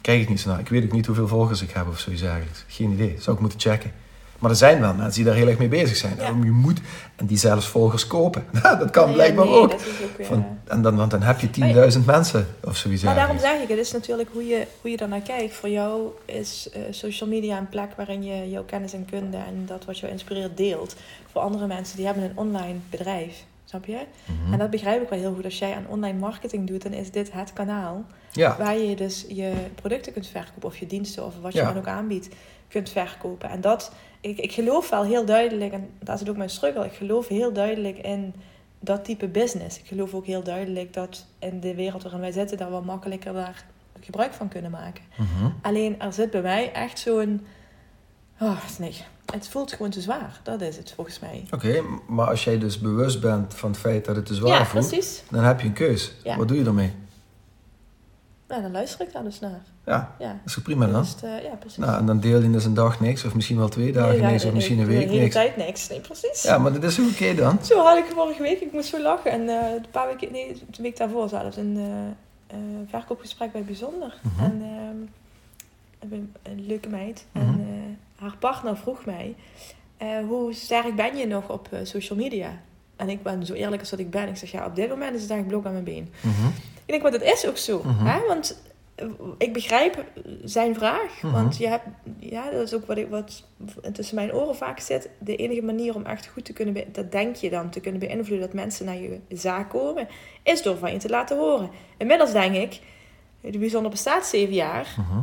Kijk 0.00 0.20
ik 0.20 0.28
niet 0.28 0.40
zo 0.40 0.50
naar. 0.50 0.60
Ik 0.60 0.68
weet 0.68 0.84
ook 0.84 0.92
niet 0.92 1.06
hoeveel 1.06 1.28
volgers 1.28 1.62
ik 1.62 1.70
heb 1.70 1.88
of 1.88 1.98
zoiets 1.98 2.22
eigenlijk. 2.22 2.64
Geen 2.68 2.92
idee. 2.92 3.16
Zou 3.18 3.36
ik 3.36 3.42
moeten 3.42 3.60
checken. 3.60 3.92
Maar 4.42 4.50
er 4.50 4.56
zijn 4.56 4.80
wel 4.80 4.94
mensen 4.94 5.14
die 5.14 5.24
daar 5.24 5.34
heel 5.34 5.48
erg 5.48 5.58
mee 5.58 5.68
bezig 5.68 5.96
zijn. 5.96 6.14
Ja. 6.18 6.26
je 6.26 6.50
moet, 6.50 6.80
en 7.16 7.26
die 7.26 7.38
zelfs 7.38 7.66
volgers 7.66 8.06
kopen. 8.06 8.44
dat 8.62 8.90
kan 8.90 9.12
blijkbaar 9.12 9.46
ook. 9.48 9.74
Van, 10.20 10.58
en 10.66 10.82
dan, 10.82 10.96
want 10.96 11.10
dan 11.10 11.22
heb 11.22 11.40
je 11.40 11.48
10.000 11.98 12.04
mensen 12.04 12.46
of 12.64 12.76
zoiets. 12.76 13.02
Maar 13.02 13.14
daarom 13.14 13.38
zeg 13.38 13.60
ik, 13.62 13.68
het 13.68 13.78
is 13.78 13.92
natuurlijk 13.92 14.28
hoe 14.32 14.46
je, 14.46 14.66
hoe 14.80 14.90
je 14.90 15.06
naar 15.06 15.20
kijkt. 15.20 15.54
Voor 15.54 15.68
jou 15.68 16.10
is 16.24 16.68
uh, 16.76 16.82
social 16.90 17.28
media 17.28 17.58
een 17.58 17.68
plek 17.68 17.90
waarin 17.96 18.22
je 18.22 18.50
jouw 18.50 18.64
kennis 18.64 18.92
en 18.92 19.04
kunde 19.04 19.36
en 19.36 19.62
dat 19.66 19.84
wat 19.84 19.98
jou 19.98 20.12
inspireert 20.12 20.56
deelt. 20.56 20.96
Voor 21.32 21.40
andere 21.40 21.66
mensen 21.66 21.96
die 21.96 22.06
hebben 22.06 22.24
een 22.24 22.36
online 22.36 22.78
bedrijf. 22.90 23.44
Snap 23.64 23.84
je? 23.86 23.98
Mhm. 24.24 24.52
En 24.52 24.58
dat 24.58 24.70
begrijp 24.70 25.02
ik 25.02 25.08
wel 25.08 25.18
heel 25.18 25.34
goed. 25.34 25.44
Als 25.44 25.58
jij 25.58 25.74
aan 25.74 25.86
online 25.88 26.18
marketing 26.18 26.66
doet, 26.66 26.82
dan 26.82 26.92
is 26.92 27.10
dit 27.10 27.32
het 27.32 27.52
kanaal. 27.52 28.04
Ja. 28.32 28.56
Waar 28.58 28.78
je 28.78 28.96
dus 28.96 29.24
je 29.28 29.52
producten 29.74 30.12
kunt 30.12 30.26
verkopen 30.26 30.68
of 30.68 30.76
je 30.76 30.86
diensten 30.86 31.24
of 31.24 31.34
wat 31.40 31.52
je 31.52 31.62
dan 31.62 31.76
ook 31.76 31.86
aanbiedt 31.86 32.28
kunt 32.72 32.90
verkopen. 32.90 33.50
En 33.50 33.60
dat, 33.60 33.92
ik, 34.22 34.38
ik 34.38 34.52
geloof 34.52 34.90
wel 34.90 35.04
heel 35.04 35.24
duidelijk, 35.24 35.72
en 35.72 35.90
dat 35.98 36.20
is 36.20 36.28
ook 36.28 36.36
mijn 36.36 36.50
struggle, 36.50 36.84
ik 36.84 36.92
geloof 36.92 37.28
heel 37.28 37.52
duidelijk 37.52 37.98
in 37.98 38.34
dat 38.80 39.04
type 39.04 39.28
business. 39.28 39.78
Ik 39.78 39.86
geloof 39.86 40.14
ook 40.14 40.26
heel 40.26 40.42
duidelijk 40.42 40.92
dat 40.92 41.26
in 41.38 41.60
de 41.60 41.74
wereld 41.74 42.02
waarin 42.02 42.20
wij 42.20 42.32
zitten, 42.32 42.56
dat 42.56 42.68
we 42.68 42.80
makkelijker 42.80 43.32
daar 43.32 43.64
gebruik 44.00 44.32
van 44.32 44.48
kunnen 44.48 44.70
maken. 44.70 45.04
Mhm. 45.16 45.50
Alleen 45.62 46.00
er 46.00 46.12
zit 46.12 46.30
bij 46.30 46.42
mij 46.42 46.72
echt 46.72 46.98
zo'n. 46.98 47.46
Oh, 48.40 48.58
nee, 48.78 48.96
het 49.32 49.48
voelt 49.48 49.72
gewoon 49.72 49.90
te 49.90 50.00
zwaar. 50.00 50.40
Dat 50.42 50.60
is 50.60 50.76
het 50.76 50.92
volgens 50.92 51.18
mij. 51.18 51.44
Oké, 51.50 51.82
maar 52.08 52.28
als 52.28 52.44
jij 52.44 52.58
dus 52.58 52.78
bewust 52.78 53.20
bent 53.20 53.54
van 53.54 53.70
het 53.70 53.78
feit 53.78 54.04
dat 54.04 54.16
het 54.16 54.26
te 54.26 54.34
zwaar 54.34 54.66
voelt, 54.66 55.22
dan 55.30 55.44
heb 55.44 55.60
je 55.60 55.66
een 55.66 55.72
keus. 55.72 56.12
Wat 56.36 56.48
doe 56.48 56.56
je 56.56 56.64
ermee? 56.64 56.92
Nou, 58.52 58.64
dan 58.64 58.72
luister 58.72 59.00
ik 59.06 59.12
daar 59.12 59.24
dus 59.24 59.40
naar. 59.40 59.60
Ja, 59.86 60.14
ja. 60.18 60.28
dat 60.28 60.56
is 60.56 60.62
prima 60.62 60.86
dan. 60.86 61.06
Uh, 61.24 61.42
ja, 61.42 61.54
precies. 61.58 61.78
Nou, 61.78 61.98
en 61.98 62.06
dan 62.06 62.20
deel 62.20 62.42
je 62.42 62.50
dus 62.50 62.64
een 62.64 62.74
dag 62.74 63.00
niks, 63.00 63.24
of 63.24 63.34
misschien 63.34 63.56
wel 63.56 63.68
twee 63.68 63.92
dagen 63.92 64.20
nee, 64.20 64.30
niks, 64.30 64.44
of 64.44 64.52
misschien 64.52 64.78
een 64.78 64.86
week 64.86 64.98
niks. 64.98 65.10
De 65.10 65.16
hele 65.16 65.30
tijd 65.30 65.56
niks, 65.56 65.88
nee, 65.88 66.00
precies. 66.00 66.42
Ja, 66.42 66.58
maar 66.58 66.72
dat 66.72 66.82
is 66.82 66.98
oké 66.98 67.08
okay 67.08 67.34
dan. 67.34 67.64
Zo 67.64 67.84
had 67.84 67.98
ik 67.98 68.04
vorige 68.04 68.42
week, 68.42 68.60
ik 68.60 68.72
moest 68.72 68.88
zo 68.88 69.02
lachen. 69.02 69.30
En 69.30 69.40
uh, 69.40 69.72
een 69.76 69.84
paar 69.90 70.06
weken, 70.06 70.32
nee, 70.32 70.62
de 70.70 70.82
week 70.82 70.96
daarvoor 70.96 71.28
zelfs, 71.28 71.56
een 71.56 71.76
uh, 71.76 72.56
verkoopgesprek 72.88 73.52
bij 73.52 73.62
Bijzonder. 73.62 74.14
Mm 74.22 74.32
-hmm. 74.36 74.44
En 74.44 74.62
een, 76.10 76.32
een 76.42 76.66
leuke 76.66 76.88
meid. 76.88 77.24
Mm 77.32 77.42
-hmm. 77.42 77.50
En 77.50 77.98
haar 78.16 78.36
partner 78.38 78.76
vroeg 78.76 79.04
mij, 79.04 79.34
hoe 80.28 80.52
sterk 80.52 80.96
ben 80.96 81.16
je 81.16 81.26
nog 81.26 81.48
op 81.48 81.68
social 81.82 82.18
media? 82.18 82.50
En 83.02 83.08
ik 83.08 83.22
ben 83.22 83.46
zo 83.46 83.52
eerlijk 83.52 83.80
als 83.80 83.90
dat 83.90 83.98
ik 83.98 84.10
ben. 84.10 84.28
Ik 84.28 84.36
zeg, 84.36 84.50
ja, 84.50 84.66
op 84.66 84.76
dit 84.76 84.88
moment 84.88 85.14
is 85.14 85.22
het 85.22 85.30
echt 85.30 85.46
blok 85.46 85.66
aan 85.66 85.72
mijn 85.72 85.84
been. 85.84 86.12
Mm 86.20 86.32
-hmm. 86.32 86.52
Ik 86.74 86.86
denk, 86.86 87.02
maar 87.02 87.10
dat 87.10 87.22
is 87.22 87.46
ook 87.46 87.56
zo. 87.56 87.82
Mm 87.84 87.96
-hmm. 87.96 88.06
hè? 88.06 88.26
Want 88.26 88.62
ik 89.38 89.52
begrijp 89.52 90.04
zijn 90.44 90.74
vraag. 90.74 91.22
Mhm. 91.22 91.32
Want 91.32 91.56
je 91.56 91.66
hebt, 91.66 91.86
ja, 92.18 92.50
dat 92.50 92.62
is 92.62 92.74
ook 92.74 92.86
wat, 92.86 92.96
ik, 92.96 93.08
wat 93.08 93.44
tussen 93.92 94.14
mijn 94.14 94.34
oren 94.34 94.56
vaak 94.56 94.80
zit. 94.80 95.08
De 95.18 95.36
enige 95.36 95.62
manier 95.62 95.94
om 95.94 96.04
echt 96.04 96.26
goed 96.26 96.44
te 96.44 96.52
kunnen, 96.52 96.92
dat 96.92 97.12
denk 97.12 97.36
je 97.36 97.50
dan, 97.50 97.70
te 97.70 97.80
kunnen 97.80 98.00
beïnvloeden 98.00 98.46
dat 98.46 98.52
mensen 98.54 98.86
naar 98.86 98.96
je 98.96 99.20
zaak 99.28 99.70
komen, 99.70 100.08
is 100.42 100.62
door 100.62 100.76
van 100.76 100.92
je 100.92 100.98
te 100.98 101.08
laten 101.08 101.36
horen. 101.38 101.70
Inmiddels 101.96 102.32
denk 102.32 102.54
ik, 102.54 102.80
de 103.40 103.58
bijzonder 103.58 103.90
bestaat 103.90 104.26
zeven 104.26 104.54
jaar. 104.54 104.94
Mhm. 104.98 105.20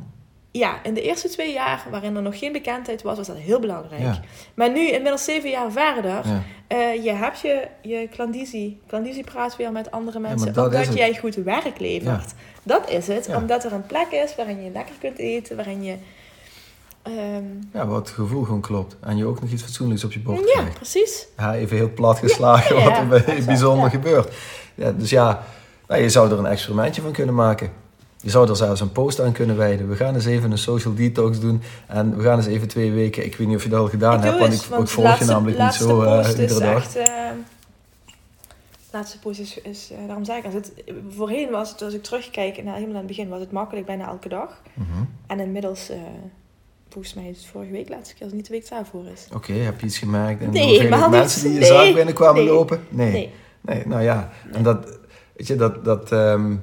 Ja, 0.51 0.83
in 0.83 0.93
de 0.93 1.01
eerste 1.01 1.29
twee 1.29 1.53
jaar, 1.53 1.85
waarin 1.91 2.15
er 2.15 2.21
nog 2.21 2.39
geen 2.39 2.51
bekendheid 2.51 3.01
was, 3.01 3.17
was 3.17 3.27
dat 3.27 3.37
heel 3.37 3.59
belangrijk. 3.59 4.19
Maar 4.53 4.71
nu, 4.71 4.87
inmiddels 4.87 5.23
zeven 5.23 5.49
jaar 5.49 5.71
verder, 5.71 6.21
ja. 6.27 6.43
uh, 6.67 7.03
je 7.03 7.11
hebt 7.11 7.39
je, 7.39 7.67
je 7.81 8.07
klandizie. 8.11 8.81
Klandizie 8.87 9.23
praat 9.23 9.55
weer 9.55 9.71
met 9.71 9.91
andere 9.91 10.19
mensen, 10.19 10.53
ja, 10.53 10.63
omdat 10.63 10.93
jij 10.93 11.17
goed 11.17 11.35
werk 11.35 11.79
levert. 11.79 12.33
Dat 12.63 12.89
is 12.89 13.07
het, 13.07 13.29
omdat 13.35 13.63
er 13.63 13.73
een 13.73 13.85
plek 13.85 14.11
is 14.11 14.35
waarin 14.35 14.63
je 14.63 14.71
lekker 14.71 14.95
kunt 14.99 15.17
eten, 15.17 15.55
waarin 15.55 15.83
je... 15.83 15.95
Um... 17.07 17.69
Ja, 17.73 17.87
wat 17.87 18.07
het 18.07 18.09
gevoel 18.09 18.43
gewoon 18.43 18.61
klopt. 18.61 18.95
En 18.99 19.17
je 19.17 19.25
ook 19.25 19.41
nog 19.41 19.49
iets 19.49 19.63
fatsoenlijks 19.63 20.03
op 20.03 20.11
je 20.11 20.19
bord 20.19 20.41
krijgt. 20.41 20.71
Ja, 20.71 20.75
precies. 20.75 21.27
Ja, 21.37 21.55
even 21.55 21.77
heel 21.77 21.93
plat 21.93 22.19
geslagen 22.19 22.83
wat 22.83 22.97
er 22.97 23.45
bijzonder 23.45 23.89
gebeurt. 23.89 24.33
Ja, 24.75 24.91
dus 24.91 25.09
ja, 25.09 25.43
nou, 25.87 26.01
je 26.01 26.09
zou 26.09 26.31
er 26.31 26.39
een 26.39 26.45
experimentje 26.45 27.01
van 27.01 27.11
kunnen 27.11 27.35
maken. 27.35 27.71
Je 28.21 28.29
zou 28.29 28.49
er 28.49 28.55
zelfs 28.55 28.81
een 28.81 28.91
post 28.91 29.21
aan 29.21 29.31
kunnen 29.31 29.57
wijden. 29.57 29.89
We 29.89 29.95
gaan 29.95 30.15
eens 30.15 30.25
even 30.25 30.51
een 30.51 30.57
social 30.57 30.93
details 30.93 31.39
doen. 31.39 31.61
En 31.87 32.17
we 32.17 32.23
gaan 32.23 32.37
eens 32.37 32.47
even 32.47 32.67
twee 32.67 32.91
weken. 32.91 33.25
Ik 33.25 33.35
weet 33.35 33.47
niet 33.47 33.55
of 33.55 33.63
je 33.63 33.69
dat 33.69 33.79
al 33.79 33.87
gedaan 33.87 34.21
hebt, 34.21 34.39
want 34.39 34.53
ik, 34.53 34.87
volg 34.87 35.19
je 35.19 35.25
namelijk 35.25 35.59
niet 35.59 35.73
zo 35.73 36.03
uh, 36.03 36.29
iedere 36.29 36.59
dag. 36.59 36.75
Echt, 36.75 36.97
uh, 36.97 37.05
laatste 38.91 39.19
post 39.19 39.39
is, 39.39 39.61
is 39.61 39.89
uh, 39.91 39.97
daarom 40.05 40.25
zei 40.25 40.37
ik, 40.37 40.45
als 40.45 40.53
het, 40.53 40.73
voorheen 41.09 41.49
was 41.49 41.71
het, 41.71 41.81
als 41.81 41.93
ik 41.93 42.03
terugkijk 42.03 42.63
naar 42.63 42.73
helemaal 42.73 42.95
aan 42.95 43.07
het 43.07 43.07
begin, 43.07 43.29
was 43.29 43.39
het 43.39 43.51
makkelijk 43.51 43.85
bijna 43.85 44.07
elke 44.07 44.29
dag. 44.29 44.61
Mhm. 44.73 45.03
En 45.27 45.39
inmiddels, 45.39 45.91
volgens 46.89 47.13
mij 47.13 47.29
is 47.29 47.37
het 47.37 47.47
vorige 47.47 47.71
week 47.71 47.89
laatste 47.89 48.13
keer, 48.13 48.23
als 48.23 48.31
het 48.31 48.41
niet 48.41 48.47
de 48.47 48.53
week 48.53 48.69
daarvoor 48.69 49.05
is. 49.13 49.27
Oké, 49.33 49.53
heb 49.53 49.79
je 49.79 49.85
iets 49.85 49.97
gemerkt? 49.97 50.41
En 50.41 50.49
nee, 50.49 50.89
maar 50.89 51.09
mensen 51.09 51.41
die 51.41 51.53
je 51.53 51.59
nee, 51.59 51.69
zaak 51.69 51.93
binnenkwamen 51.93 52.43
nee, 52.43 52.53
lopen? 52.53 52.79
Nee. 52.89 53.11
nee. 53.11 53.31
nee. 53.61 53.87
nou 53.87 54.01
ja, 54.01 54.29
en 54.51 54.63
dat, 54.63 54.99
weet 55.35 55.47
je, 55.47 55.55
dat, 55.55 55.85
dat 55.85 56.11
um, 56.11 56.61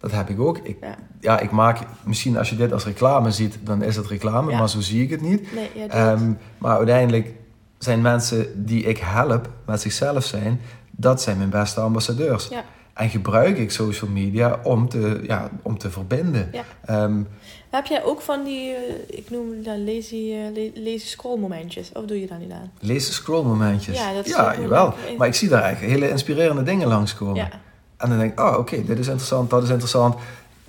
dat 0.00 0.12
heb 0.12 0.28
ik 0.28 0.40
ook. 0.40 0.58
Ik, 0.58 0.76
ja. 1.20 1.40
ik 1.40 1.50
maak, 1.50 1.78
misschien 2.04 2.38
als 2.38 2.50
je 2.50 2.56
dit 2.56 2.72
als 2.72 2.84
reclame 2.84 3.30
ziet, 3.30 3.58
dan 3.62 3.82
is 3.82 3.96
het 3.96 4.06
reclame, 4.06 4.56
maar 4.56 4.68
zo 4.68 4.80
zie 4.80 5.02
ik 5.02 5.10
het 5.10 5.20
niet. 5.20 5.48
Nee, 5.54 5.96
um, 5.96 6.38
maar 6.58 6.76
uiteindelijk 6.76 7.34
zijn 7.78 8.00
mensen 8.00 8.64
die 8.66 8.82
ik 8.82 8.98
help 8.98 9.48
met 9.66 9.80
zichzelf 9.80 10.24
zijn, 10.24 10.60
dat 10.90 11.22
zijn 11.22 11.36
mijn 11.36 11.50
beste 11.50 11.80
ambassadeurs. 11.80 12.48
Ja. 12.48 12.64
En 12.94 13.08
gebruik 13.08 13.58
ik 13.58 13.70
social 13.70 14.10
media 14.10 14.60
om 14.62 14.88
te, 14.88 15.20
ja, 15.26 15.50
om 15.62 15.78
te 15.78 15.90
verbinden. 15.90 16.50
Um, 16.90 17.28
heb 17.70 17.86
jij 17.86 18.04
ook 18.04 18.20
van 18.20 18.44
die, 18.44 18.70
uh, 18.70 18.78
ik 19.06 19.30
noem 19.30 19.62
dat 19.62 19.78
lazy, 19.78 20.32
uh, 20.54 20.70
lazy 20.74 21.06
scroll 21.06 21.38
momentjes? 21.38 21.90
Of 21.92 22.04
doe 22.04 22.20
je 22.20 22.26
dat 22.26 22.38
niet 22.38 22.50
aan? 22.50 22.70
Lazy 22.80 23.12
scroll 23.12 23.44
momentjes? 23.44 23.98
Ja, 23.98 24.12
dat 24.12 24.26
is 24.26 24.32
ja 24.32 24.60
jawel. 24.60 24.94
Maar 25.18 25.26
ik 25.26 25.34
zie 25.34 25.48
daar 25.48 25.62
eigenlijk 25.62 25.92
hele 25.94 26.10
inspirerende 26.10 26.62
dingen 26.62 26.88
langskomen. 26.88 27.34
Ja. 27.34 27.50
En 27.96 28.08
dan 28.08 28.18
denk 28.18 28.32
ik, 28.32 28.40
oh 28.40 28.58
oké, 28.58 28.84
dit 28.84 28.98
is 28.98 29.06
interessant, 29.06 29.50
dat 29.50 29.62
is 29.62 29.68
interessant. 29.68 30.14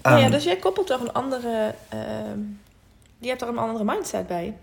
En... 0.01 0.19
ja, 0.19 0.29
dus 0.29 0.43
jij 0.43 0.57
koppelt 0.57 0.87
toch 0.87 1.01
een 1.01 1.13
andere... 1.13 1.75
Uh, 1.93 1.99
je 3.19 3.27
hebt 3.27 3.41
er 3.41 3.47
een 3.47 3.57
andere 3.57 3.83
mindset 3.83 4.27
bij. 4.27 4.57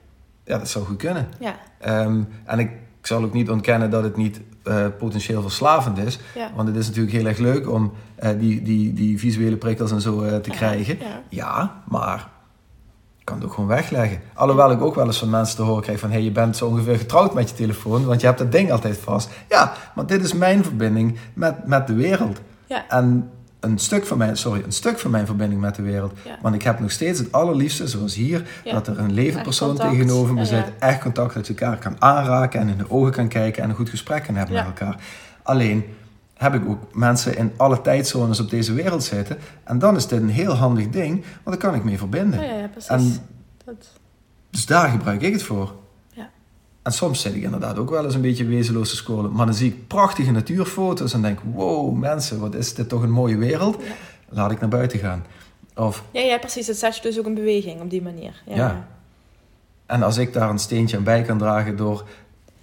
Ja, 0.44 0.58
dat 0.58 0.68
zou 0.68 0.84
goed 0.84 0.96
kunnen. 0.96 1.28
Ja. 1.38 1.56
Um, 2.04 2.28
en 2.44 2.58
ik, 2.58 2.70
ik 3.00 3.06
zal 3.06 3.24
ook 3.24 3.32
niet 3.32 3.50
ontkennen 3.50 3.90
dat 3.90 4.02
het 4.02 4.16
niet 4.16 4.40
uh, 4.64 4.86
potentieel 4.98 5.42
verslavend 5.42 5.98
is. 5.98 6.18
Ja. 6.34 6.50
Want 6.54 6.68
het 6.68 6.76
is 6.76 6.86
natuurlijk 6.86 7.16
heel 7.16 7.26
erg 7.26 7.38
leuk 7.38 7.70
om 7.70 7.92
uh, 8.22 8.30
die, 8.38 8.62
die, 8.62 8.92
die 8.92 9.18
visuele 9.18 9.56
prikkels 9.56 9.90
en 9.90 10.00
zo 10.00 10.22
uh, 10.22 10.36
te 10.36 10.50
krijgen. 10.50 10.98
Ja. 10.98 11.22
ja, 11.28 11.82
maar 11.88 12.28
ik 13.18 13.24
kan 13.24 13.36
het 13.36 13.44
ook 13.44 13.52
gewoon 13.52 13.68
wegleggen. 13.68 14.20
Alhoewel 14.34 14.70
ik 14.70 14.80
ook 14.80 14.94
wel 14.94 15.06
eens 15.06 15.18
van 15.18 15.30
mensen 15.30 15.56
te 15.56 15.62
horen 15.62 15.82
krijg 15.82 15.98
van... 15.98 16.08
hé, 16.08 16.14
hey, 16.14 16.24
je 16.24 16.32
bent 16.32 16.56
zo 16.56 16.66
ongeveer 16.66 16.98
getrouwd 16.98 17.34
met 17.34 17.48
je 17.48 17.54
telefoon... 17.54 18.04
want 18.04 18.20
je 18.20 18.26
hebt 18.26 18.38
dat 18.38 18.52
ding 18.52 18.72
altijd 18.72 18.98
vast. 18.98 19.30
Ja, 19.48 19.72
maar 19.94 20.06
dit 20.06 20.24
is 20.24 20.32
mijn 20.32 20.64
verbinding 20.64 21.18
met, 21.34 21.66
met 21.66 21.86
de 21.86 21.94
wereld. 21.94 22.40
Ja. 22.66 22.88
En 22.88 23.30
een 23.60 23.78
stuk, 23.78 24.06
van 24.06 24.18
mijn, 24.18 24.36
sorry, 24.36 24.62
een 24.64 24.72
stuk 24.72 24.98
van 24.98 25.10
mijn 25.10 25.26
verbinding 25.26 25.60
met 25.60 25.74
de 25.74 25.82
wereld. 25.82 26.12
Want 26.42 26.54
ik 26.54 26.62
heb 26.62 26.80
nog 26.80 26.90
steeds 26.90 27.18
het 27.18 27.32
allerliefste, 27.32 27.88
zoals 27.88 28.14
hier, 28.14 28.46
dat 28.64 28.86
er 28.86 28.98
een 28.98 29.12
levend 29.12 29.42
persoon 29.42 29.76
tegenover 29.76 30.34
me 30.34 30.44
zit. 30.44 30.64
Echt 30.78 31.00
contact 31.00 31.34
dat 31.34 31.46
je 31.46 31.54
elkaar 31.54 31.78
kan 31.78 31.96
aanraken 31.98 32.60
en 32.60 32.68
in 32.68 32.78
de 32.78 32.90
ogen 32.90 33.12
kan 33.12 33.28
kijken 33.28 33.62
en 33.62 33.68
een 33.68 33.76
goed 33.76 33.88
gesprek 33.88 34.22
kan 34.22 34.34
hebben 34.34 34.54
met 34.54 34.64
elkaar. 34.64 34.96
Alleen 35.42 35.84
heb 36.34 36.54
ik 36.54 36.68
ook 36.68 36.94
mensen 36.94 37.36
in 37.36 37.52
alle 37.56 37.80
tijdzones 37.80 38.40
op 38.40 38.50
deze 38.50 38.72
wereld 38.72 39.04
zitten. 39.04 39.38
En 39.64 39.78
dan 39.78 39.96
is 39.96 40.06
dit 40.06 40.20
een 40.20 40.28
heel 40.28 40.54
handig 40.54 40.88
ding, 40.88 41.24
want 41.42 41.60
dan 41.60 41.70
kan 41.70 41.74
ik 41.74 41.84
mee 41.84 41.98
verbinden. 41.98 42.40
Ja, 42.40 42.66
precies. 42.66 42.88
En, 42.88 43.16
dat... 43.64 43.90
Dus 44.50 44.66
daar 44.66 44.88
gebruik 44.88 45.22
ik 45.22 45.32
het 45.32 45.42
voor. 45.42 45.74
En 46.84 46.92
soms 46.92 47.20
zit 47.20 47.34
ik 47.34 47.42
inderdaad 47.42 47.78
ook 47.78 47.90
wel 47.90 48.04
eens 48.04 48.14
een 48.14 48.20
beetje 48.20 48.44
wezenloos 48.44 48.88
te 48.88 48.96
scrollen. 48.96 49.32
Maar 49.32 49.46
dan 49.46 49.54
zie 49.54 49.68
ik 49.68 49.86
prachtige 49.86 50.30
natuurfoto's 50.30 51.12
en 51.12 51.22
denk: 51.22 51.38
wow, 51.52 51.94
mensen, 51.96 52.40
wat 52.40 52.54
is 52.54 52.74
dit 52.74 52.88
toch 52.88 53.02
een 53.02 53.10
mooie 53.10 53.36
wereld? 53.36 53.82
Laat 54.28 54.50
ik 54.50 54.60
naar 54.60 54.68
buiten 54.68 54.98
gaan. 54.98 55.24
Of, 55.74 56.04
ja, 56.10 56.20
ja, 56.20 56.38
precies. 56.38 56.66
Het 56.66 56.76
zet 56.76 56.96
je 56.96 57.02
dus 57.02 57.18
ook 57.18 57.26
in 57.26 57.34
beweging 57.34 57.80
op 57.80 57.90
die 57.90 58.02
manier. 58.02 58.42
Ja. 58.46 58.56
ja. 58.56 58.88
En 59.86 60.02
als 60.02 60.16
ik 60.16 60.32
daar 60.32 60.50
een 60.50 60.58
steentje 60.58 60.96
aan 60.96 61.02
bij 61.02 61.22
kan 61.22 61.38
dragen 61.38 61.76
door 61.76 62.04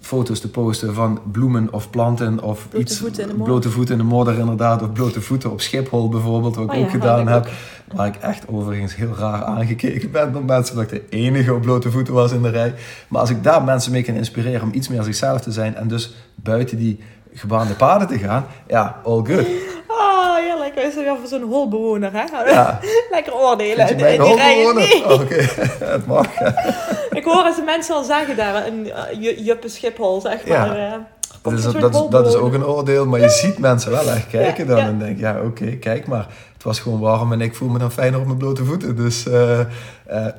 foto's 0.06 0.40
te 0.40 0.50
posten 0.50 0.94
van 0.94 1.20
bloemen 1.32 1.72
of 1.72 1.90
planten 1.90 2.42
of 2.42 2.68
blote 2.68 2.84
iets. 2.84 2.98
Voeten 2.98 3.22
in 3.22 3.36
de 3.36 3.42
blote 3.42 3.70
voeten 3.70 3.92
in 3.94 4.00
de 4.00 4.06
modder 4.06 4.38
inderdaad. 4.38 4.82
Of 4.82 4.92
blote 4.92 5.20
voeten 5.20 5.50
op 5.50 5.60
Schiphol 5.60 6.08
bijvoorbeeld, 6.08 6.56
wat 6.56 6.64
ik 6.64 6.72
oh 6.72 6.80
ook 6.80 6.90
gedaan 6.90 7.28
heb. 7.28 7.50
Waar 7.94 8.06
ik 8.06 8.16
echt 8.16 8.48
overigens 8.48 8.96
heel 8.96 9.14
raar 9.18 9.44
aangekeken 9.44 10.10
ben 10.10 10.32
door 10.32 10.44
mensen. 10.44 10.74
Dat 10.74 10.84
ik 10.84 10.90
de 10.90 11.16
enige 11.16 11.54
op 11.54 11.62
blote 11.62 11.90
voeten 11.90 12.14
was 12.14 12.32
in 12.32 12.42
de 12.42 12.48
rij. 12.48 12.74
Maar 13.08 13.20
als 13.20 13.30
ik 13.30 13.42
daar 13.42 13.64
mensen 13.64 13.92
mee 13.92 14.02
kan 14.02 14.14
inspireren 14.14 14.62
om 14.62 14.72
iets 14.72 14.88
meer 14.88 15.02
zichzelf 15.02 15.40
te 15.40 15.52
zijn. 15.52 15.74
En 15.74 15.88
dus 15.88 16.14
buiten 16.34 16.76
die 16.76 16.98
gebaande 17.34 17.74
paden 17.74 18.08
te 18.08 18.18
gaan. 18.18 18.46
Ja, 18.66 19.00
all 19.04 19.22
good. 19.24 19.46
Ah, 19.86 20.36
heerlijk. 20.36 20.74
We 20.74 20.90
zijn 20.92 21.04
weer 21.04 21.16
voor 21.18 21.28
zo'n 21.28 21.42
holbewoner, 21.42 22.12
hè? 22.12 22.50
Ja. 22.50 22.80
Lekker 23.10 23.34
oordelen. 23.34 23.98
Je 23.98 24.18
holbewoner? 24.18 25.04
Oh, 25.04 25.20
oké, 25.20 25.34
het 25.94 26.06
mag. 26.06 26.26
ik 27.18 27.24
hoor 27.24 27.46
eens 27.46 27.64
mensen 27.64 27.94
al 27.94 28.04
zeggen 28.04 28.36
daar, 28.36 28.66
een 28.66 28.86
uh, 29.20 29.36
juppe 29.46 29.68
Schiphol, 29.68 30.20
zeg 30.20 30.46
maar. 30.46 30.78
Ja. 30.78 30.92
Uh, 30.92 30.98
dat 31.42 31.52
is, 31.52 31.62
dat, 31.62 31.94
is, 31.94 32.10
dat 32.10 32.26
is 32.26 32.34
ook 32.34 32.52
een 32.52 32.66
oordeel, 32.66 33.06
maar 33.06 33.20
je 33.20 33.28
ziet 33.28 33.58
mensen 33.58 33.90
wel 33.90 34.10
echt 34.10 34.26
kijken 34.26 34.66
dan 34.66 34.78
en 34.78 34.98
denk 34.98 35.18
ja, 35.18 35.40
oké, 35.44 35.76
kijk 35.76 36.06
maar. 36.06 36.26
Het 36.52 36.62
was 36.62 36.80
gewoon 36.80 37.00
warm 37.00 37.32
en 37.32 37.40
ik 37.40 37.54
voel 37.54 37.68
me 37.68 37.78
dan 37.78 37.92
fijner 37.92 38.20
op 38.20 38.26
mijn 38.26 38.38
blote 38.38 38.64
voeten. 38.64 38.96
Dus 38.96 39.26
uh, 39.26 39.60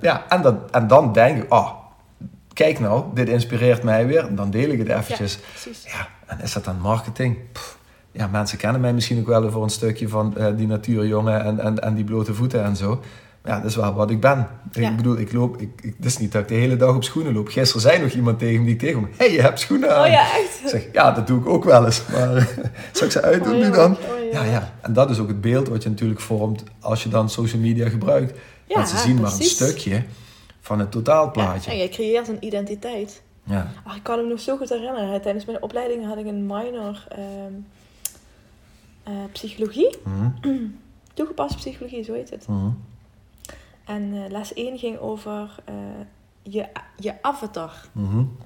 ja, 0.02 0.24
en, 0.30 0.42
dat, 0.42 0.56
en 0.72 0.88
dan 0.88 1.14
denk 1.14 1.38
je, 1.38 1.46
oh, 1.50 1.70
kijk 2.54 2.80
nou, 2.80 3.04
dit 3.14 3.30
inspireert 3.30 3.84
mij 3.84 4.08
weer. 4.08 4.36
Dan 4.36 4.50
deel 4.50 4.70
ik 4.70 4.80
het 4.80 4.90
eventjes. 4.90 5.40
Ja, 5.64 5.92
ja 5.92 6.08
en 6.38 6.44
is 6.44 6.54
dat 6.54 6.66
dan 6.66 6.80
marketing? 6.80 7.38
ja, 8.14 8.28
mensen 8.28 8.58
kennen 8.58 8.82
mij 8.82 8.94
misschien 8.94 9.20
ook 9.20 9.28
wel 9.28 9.52
voor 9.52 9.64
een 9.64 9.70
stukje 9.70 10.10
van 10.10 10.34
uh, 10.38 10.48
die 10.56 10.68
natuurjongen 10.68 11.44
en, 11.44 11.60
en, 11.60 11.80
en 11.80 11.96
die 11.96 12.04
blote 12.04 12.34
voeten 12.34 12.64
en 12.64 12.76
zo. 12.76 13.02
Ja, 13.46 13.60
dat 13.60 13.70
is 13.70 13.76
wel 13.76 13.94
wat 13.94 14.10
ik 14.10 14.20
ben. 14.20 14.48
Ik 14.72 14.96
bedoel, 14.96 15.18
ik 15.18 15.34
loop, 15.34 15.62
ik, 15.62 15.70
ik, 15.82 15.94
het 15.98 16.06
is 16.06 16.18
niet 16.18 16.32
dat 16.32 16.42
ik 16.42 16.48
de 16.48 16.54
hele 16.54 16.76
dag 16.76 16.96
op 16.96 17.04
schoenen 17.04 17.34
loop. 17.34 17.48
Gisteren 17.48 17.82
zei 17.82 18.02
nog 18.02 18.12
iemand 18.12 18.40
tegen 18.40 18.64
die 18.64 18.74
ik 18.74 18.80
tegen 18.80 19.02
hé, 19.02 19.10
hey, 19.18 19.32
je 19.32 19.42
hebt 19.42 19.60
schoenen 19.60 19.96
aan. 19.96 20.06
Oh 20.06 20.12
ja, 20.12 20.22
echt? 20.22 20.60
Ik 20.64 20.70
zeg, 20.70 20.88
ja, 20.92 21.12
dat 21.12 21.28
doe 21.28 21.40
ik 21.40 21.48
ook 21.48 21.64
wel 21.64 21.86
eens. 21.86 22.02
Maar 22.12 22.50
zal 22.94 23.06
ik 23.06 23.12
ze 23.12 23.22
uitdoen 23.22 23.56
oh, 23.56 23.62
nu 23.62 23.72
dan? 23.72 23.92
Oh, 23.92 24.32
ja. 24.32 24.44
ja. 24.44 24.74
En 24.82 24.94
dat 24.94 25.10
is 25.10 25.20
ook 25.20 25.28
het 25.28 25.42
beeld 25.42 25.68
wat 25.68 25.84
je 25.84 25.90
natuurlijk 25.90 26.20
vormt 26.20 26.64
als 26.80 27.04
je 27.04 27.10
dan 27.10 27.30
social 27.30 27.62
media 27.62 27.90
gebruikt. 27.90 28.40
Ja, 28.66 28.78
Mensen 28.78 28.98
zien 28.98 29.22
maar 29.22 29.34
een 29.34 29.42
stukje 29.42 30.04
van 30.62 30.80
het 30.80 30.92
totaalplaatje. 30.92 31.72
En 31.72 31.78
je 31.78 31.90
creëert 31.90 32.28
een 32.28 32.46
identiteit. 32.46 33.22
Ja. 33.44 33.72
Ach, 33.84 33.96
ik 33.96 34.04
kan 34.04 34.22
me 34.22 34.28
nog 34.28 34.40
zo 34.40 34.58
goed 34.58 34.70
herinneren. 34.70 35.22
Tijdens 35.22 35.46
mijn 35.46 35.62
opleiding 35.62 36.06
had 36.06 36.18
ik 36.18 36.26
een 36.26 36.46
minor... 36.46 37.06
Ehm, 37.10 37.54
uh, 39.08 39.14
psychologie. 39.32 39.98
Mm. 40.06 40.36
Toegepaste 41.14 41.58
psychologie, 41.58 42.04
zo 42.04 42.14
heet 42.14 42.30
het. 42.30 42.48
Mm. 42.48 42.78
En 43.86 44.14
uh, 44.14 44.30
les 44.30 44.54
1 44.54 44.78
ging 44.78 44.98
over 44.98 45.56
uh, 45.70 45.76
je, 46.42 46.68
je 46.98 47.14
avatar. 47.22 47.88
Mm. 47.92 48.38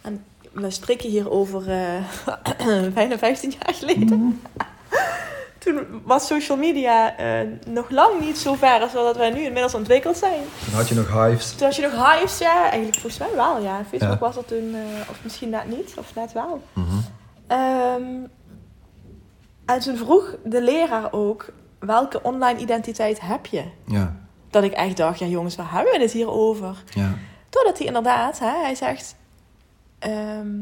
En 0.00 0.24
we 0.52 0.70
spreken 0.70 1.10
hier 1.10 1.30
over 1.30 1.64
bijna 2.94 3.18
15 3.18 3.50
jaar 3.50 3.74
geleden. 3.74 4.40
Mhm. 5.66 5.76
Toen 5.76 6.02
was 6.04 6.26
social 6.26 6.58
media 6.58 7.14
nog 7.66 7.90
lang 7.90 8.20
niet 8.20 8.38
zo 8.38 8.54
ver 8.54 8.80
als 8.80 8.92
dat 8.92 9.16
wij 9.16 9.30
nu 9.30 9.40
inmiddels 9.40 9.74
ontwikkeld 9.74 10.16
zijn. 10.16 10.40
Toen 10.64 10.74
had 10.74 10.88
je 10.88 10.94
nog 10.94 11.24
hives. 11.24 11.54
Toen 11.54 11.66
had 11.66 11.76
je 11.76 11.82
nog 11.82 12.12
hives, 12.12 12.38
ja. 12.38 12.62
Eigenlijk 12.62 12.98
volgens 12.98 13.18
mij 13.18 13.36
wel, 13.36 13.62
ja. 13.62 13.84
Facebook 13.90 14.20
was 14.20 14.36
er 14.36 14.44
toen, 14.44 14.76
of 15.10 15.18
misschien 15.22 15.50
net 15.50 15.68
niet, 15.76 15.94
of 15.98 16.14
net 16.14 16.32
wel. 16.32 16.62
Um, 17.48 18.30
en 19.66 19.80
toen 19.80 19.96
vroeg 19.96 20.36
de 20.44 20.62
leraar 20.62 21.12
ook, 21.12 21.52
welke 21.78 22.22
online 22.22 22.58
identiteit 22.58 23.20
heb 23.20 23.46
je? 23.46 23.64
Ja. 23.86 24.16
Dat 24.50 24.64
ik 24.64 24.72
echt 24.72 24.96
dacht, 24.96 25.18
ja 25.18 25.26
jongens, 25.26 25.56
waar 25.56 25.72
hebben 25.72 25.92
we 25.92 26.00
het 26.00 26.12
hier 26.12 26.30
over? 26.30 26.82
Ja. 26.94 27.14
Totdat 27.48 27.78
hij 27.78 27.86
inderdaad, 27.86 28.38
hè, 28.38 28.60
hij 28.60 28.74
zegt, 28.74 29.16
ehm, 29.98 30.54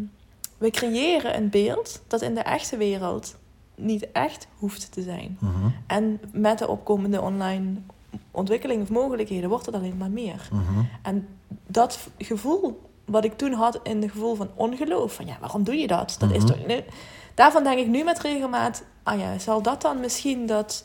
we 0.58 0.70
creëren 0.70 1.36
een 1.36 1.50
beeld 1.50 2.02
dat 2.06 2.22
in 2.22 2.34
de 2.34 2.40
echte 2.40 2.76
wereld 2.76 3.36
niet 3.74 4.12
echt 4.12 4.46
hoeft 4.58 4.92
te 4.92 5.02
zijn. 5.02 5.38
Mhm. 5.40 5.68
En 5.86 6.20
met 6.32 6.58
de 6.58 6.68
opkomende 6.68 7.20
online 7.20 7.74
ontwikkeling 8.30 8.82
of 8.82 8.88
mogelijkheden 8.88 9.48
wordt 9.48 9.66
het 9.66 9.74
alleen 9.74 9.96
maar 9.96 10.10
meer. 10.10 10.48
Mhm. 10.52 10.84
En 11.02 11.28
dat 11.66 12.08
gevoel 12.18 12.80
wat 13.04 13.24
ik 13.24 13.36
toen 13.36 13.52
had 13.52 13.80
in 13.82 14.02
het 14.02 14.10
gevoel 14.10 14.34
van 14.34 14.48
ongeloof, 14.54 15.14
van 15.14 15.26
ja, 15.26 15.36
waarom 15.40 15.64
doe 15.64 15.74
je 15.74 15.86
dat? 15.86 16.16
Dat 16.18 16.30
is 16.30 16.42
mhm. 16.42 16.46
toch... 16.46 16.66
Nee, 16.66 16.84
daarvan 17.34 17.62
denk 17.62 17.78
ik 17.78 17.88
nu 17.88 18.04
met 18.04 18.20
regelmaat, 18.20 18.82
ah 19.02 19.18
ja, 19.18 19.38
zal 19.38 19.62
dat 19.62 19.82
dan 19.82 20.00
misschien 20.00 20.46
dat 20.46 20.84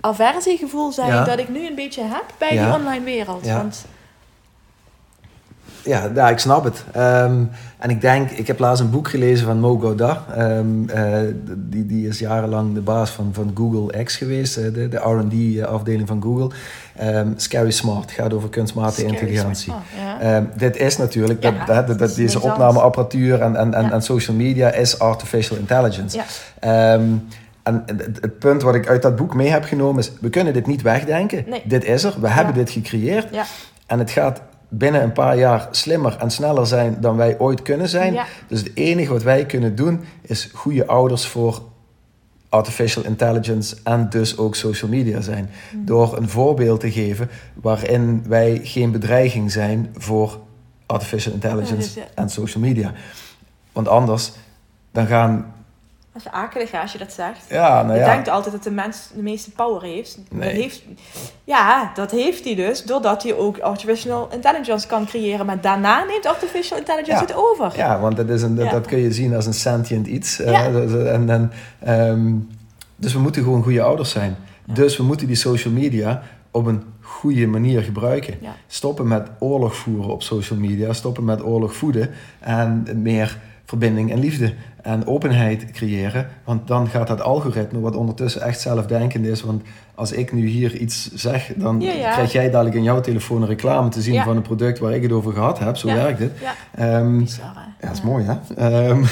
aversiegevoel 0.00 0.92
zijn 0.92 1.24
dat 1.24 1.38
ik 1.38 1.48
nu 1.48 1.66
een 1.66 1.74
beetje 1.74 2.02
heb 2.02 2.24
bij 2.38 2.50
die 2.50 2.72
online 2.72 3.04
wereld. 3.04 3.46
Want 3.46 3.86
ja, 5.86 6.10
ja, 6.14 6.28
ik 6.28 6.38
snap 6.38 6.64
het. 6.64 6.84
Ehm, 6.92 7.42
en 7.78 7.90
ik 7.90 8.00
denk, 8.00 8.30
ik 8.30 8.46
heb 8.46 8.58
laatst 8.58 8.82
een 8.82 8.90
boek 8.90 9.08
gelezen 9.08 9.46
van 9.46 9.58
Mo 9.58 9.78
Gaudat. 9.78 10.18
Ehm, 10.34 10.88
eh, 10.88 11.18
die, 11.56 11.86
die 11.86 12.08
is 12.08 12.18
jarenlang 12.18 12.74
de 12.74 12.80
baas 12.80 13.10
van, 13.10 13.30
van 13.32 13.50
Google 13.54 14.04
X 14.04 14.16
geweest, 14.16 14.58
uh, 14.58 14.64
de, 14.74 14.88
de 14.88 14.96
RD-afdeling 14.96 16.08
van 16.08 16.22
Google. 16.22 16.50
Um, 17.02 17.34
Scary 17.36 17.70
Smart 17.70 18.10
gaat 18.10 18.32
over 18.32 18.48
kunstmatige 18.48 19.06
intelligentie. 19.06 19.72
Oh, 19.72 20.38
dit 20.56 20.76
is 20.76 20.96
natuurlijk, 20.96 21.42
dat, 21.42 21.54
dat, 21.66 21.98
dat, 21.98 22.14
deze 22.14 22.40
opnameapparatuur 22.40 23.40
en, 23.40 23.56
en, 23.56 23.74
en, 23.74 23.92
en, 23.92 24.02
social 24.02 24.36
media 24.36 24.72
is 24.72 24.98
artificial 24.98 25.58
intelligence. 25.58 26.20
en 26.60 27.30
het, 27.62 28.18
het, 28.20 28.38
punt 28.38 28.62
wat 28.62 28.74
ik 28.74 28.88
uit 28.88 29.02
dat 29.02 29.16
boek 29.16 29.34
mee 29.34 29.48
heb 29.48 29.64
genomen 29.64 29.98
is: 29.98 30.12
we 30.20 30.30
kunnen 30.30 30.52
dit 30.52 30.66
niet 30.66 30.82
wegdenken. 30.82 31.44
Dit 31.64 31.84
is 31.84 32.04
er, 32.04 32.14
we 32.20 32.28
hebben 32.28 32.54
dit 32.54 32.70
gecreëerd. 32.70 33.26
En 33.86 33.98
het 33.98 34.10
gaat 34.10 34.40
binnen 34.68 35.02
een 35.02 35.12
paar 35.12 35.38
jaar 35.38 35.68
slimmer 35.70 36.16
en 36.16 36.30
sneller 36.30 36.66
zijn 36.66 37.00
dan 37.00 37.16
wij 37.16 37.38
ooit 37.38 37.62
kunnen 37.62 37.88
zijn. 37.88 38.18
Dus 38.48 38.60
het 38.60 38.70
enige 38.74 39.12
wat 39.12 39.22
wij 39.22 39.46
kunnen 39.46 39.74
doen 39.74 40.04
is 40.22 40.50
goede 40.52 40.86
ouders 40.86 41.26
voor 41.26 41.62
artificial 42.48 43.04
intelligence 43.04 43.76
en 43.84 44.08
dus 44.10 44.38
ook 44.38 44.54
social 44.54 44.90
media 44.90 45.20
zijn. 45.20 45.50
Mhm. 45.72 45.84
Door 45.84 46.16
een 46.16 46.28
voorbeeld 46.28 46.80
te 46.80 46.90
geven 46.90 47.30
waarin 47.54 48.24
wij 48.28 48.60
geen 48.62 48.90
bedreiging 48.92 49.52
zijn 49.52 49.94
voor 49.96 50.40
artificial 50.86 51.34
intelligence 51.34 52.00
en 52.14 52.30
social 52.30 52.62
media. 52.62 52.92
Want 53.72 53.88
anders 53.88 54.32
dan 54.92 55.06
gaan 55.06 55.54
dat 56.16 56.26
is 56.26 56.40
akelig 56.40 56.74
als 56.74 56.92
je 56.92 56.98
dat 56.98 57.12
zegt. 57.12 57.44
Ja, 57.48 57.82
nou 57.82 57.98
je 57.98 58.04
denkt 58.04 58.28
altijd 58.28 58.54
dat 58.54 58.62
de 58.62 58.70
mens 58.70 59.08
de 59.14 59.22
meeste 59.22 59.50
power 59.50 59.82
heeft. 59.82 60.18
Nee. 60.30 60.54
heeft. 60.54 60.82
Ja, 61.44 61.90
dat 61.94 62.10
heeft 62.10 62.44
hij 62.44 62.54
dus. 62.54 62.84
Doordat 62.84 63.22
hij 63.22 63.34
ook 63.34 63.58
artificial 63.58 64.28
intelligence 64.32 64.86
kan 64.86 65.06
creëren. 65.06 65.46
Maar 65.46 65.60
daarna 65.60 66.04
neemt 66.04 66.26
artificial 66.26 66.78
intelligence 66.78 67.20
het 67.20 67.34
over. 67.34 67.72
Ja, 67.76 68.00
want 68.00 68.16
dat, 68.16 68.28
is 68.28 68.42
een, 68.42 68.54
dat, 68.54 68.86
kun 68.86 68.98
je 68.98 69.12
zien 69.12 69.34
als 69.34 69.46
een 69.46 69.54
sentient 69.54 70.06
iets. 70.06 70.36
Ja. 70.36 70.64
en, 70.64 71.30
en, 71.30 71.52
ehm, 71.78 72.34
dus 72.96 73.12
we 73.12 73.18
moeten 73.18 73.42
gewoon 73.42 73.62
goede 73.62 73.82
ouders 73.82 74.10
zijn. 74.10 74.36
Dus 74.64 74.96
we 74.96 75.02
moeten 75.02 75.26
die 75.26 75.36
social 75.36 75.74
media 75.74 76.22
op 76.50 76.66
een 76.66 76.82
goede 77.00 77.46
manier 77.46 77.82
gebruiken. 77.82 78.38
Stoppen 78.66 79.08
met 79.08 79.28
oorlog 79.38 79.76
voeren 79.76 80.10
op 80.10 80.22
social 80.22 80.58
media. 80.58 80.92
Stoppen 80.92 81.24
met 81.24 81.44
oorlog 81.44 81.74
voeden. 81.74 82.10
En 82.40 82.86
meer 83.02 83.38
verbinding 83.66 84.12
en 84.12 84.18
liefde 84.18 84.54
en 84.82 85.06
openheid 85.06 85.70
creëren. 85.70 86.28
Want 86.44 86.66
dan 86.66 86.88
gaat 86.88 87.06
dat 87.06 87.20
algoritme, 87.20 87.80
wat 87.80 87.96
ondertussen 87.96 88.42
echt 88.42 88.60
zelfdenkend 88.60 89.26
is. 89.26 89.42
Want 89.42 89.62
als 89.94 90.12
ik 90.12 90.32
nu 90.32 90.46
hier 90.46 90.76
iets 90.76 91.14
zeg, 91.14 91.52
dan 91.56 91.78
krijg 91.78 92.32
jij 92.32 92.50
dadelijk 92.50 92.76
in 92.76 92.82
jouw 92.82 93.00
telefoon 93.00 93.42
een 93.42 93.48
reclame 93.48 93.88
te 93.88 94.02
zien 94.02 94.22
van 94.22 94.36
een 94.36 94.42
product 94.42 94.78
waar 94.78 94.92
ik 94.92 95.02
het 95.02 95.12
over 95.12 95.32
gehad 95.32 95.58
heb. 95.58 95.76
Zo 95.76 95.86
werkt 95.86 96.18
het. 96.18 96.32
Ja, 96.76 96.98
um, 96.98 97.20
ja 97.20 97.76
dat 97.80 97.92
is 97.92 98.02
mooi 98.02 98.24
hè. 98.24 98.54
Ehm, 98.56 99.04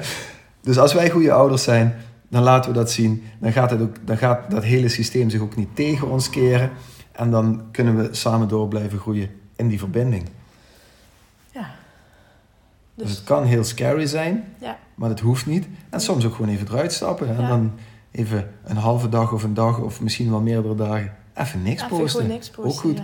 dus 0.66 0.78
als 0.78 0.92
wij 0.92 1.10
goede 1.10 1.32
ouders 1.32 1.62
zijn, 1.62 1.94
dan 2.28 2.42
laten 2.42 2.70
we 2.70 2.76
dat 2.76 2.90
zien. 2.90 3.22
Dan 3.40 3.52
gaat, 3.52 3.70
het 3.70 3.80
ook, 3.80 3.96
dan 4.04 4.16
gaat 4.16 4.50
dat 4.50 4.64
hele 4.64 4.88
systeem 4.88 5.30
zich 5.30 5.40
ook 5.40 5.56
niet 5.56 5.76
tegen 5.76 6.10
ons 6.10 6.30
keren. 6.30 6.70
En 7.12 7.30
dan 7.30 7.62
kunnen 7.72 7.96
we 7.96 8.08
samen 8.10 8.48
door 8.48 8.68
blijven 8.68 8.98
groeien 8.98 9.28
in 9.56 9.68
die 9.68 9.78
verbinding. 9.78 10.24
Dus, 12.96 13.06
dus, 13.06 13.16
het 13.16 13.24
kan 13.24 13.44
heel 13.44 13.64
scary 13.64 14.06
zijn, 14.06 14.44
ja. 14.60 14.78
maar 14.94 15.08
het 15.08 15.20
hoeft 15.20 15.46
niet. 15.46 15.66
En 15.90 16.00
soms 16.00 16.26
ook 16.26 16.34
gewoon 16.34 16.50
even 16.50 16.68
eruit 16.68 16.92
stappen. 16.92 17.36
En 17.36 17.48
dan 17.48 17.72
even 18.10 18.50
een 18.64 18.76
halve 18.76 19.08
dag 19.08 19.32
of 19.32 19.42
een 19.42 19.54
dag 19.54 19.80
of 19.80 20.00
misschien 20.00 20.30
wel 20.30 20.40
meerdere 20.40 20.74
dagen 20.74 21.14
even 21.34 21.62
niks 21.62 21.82
even 21.82 21.96
posten. 21.96 22.26
Niks 22.26 22.50
posten. 22.50 22.72
Ook 22.72 22.80
goed. 22.80 23.02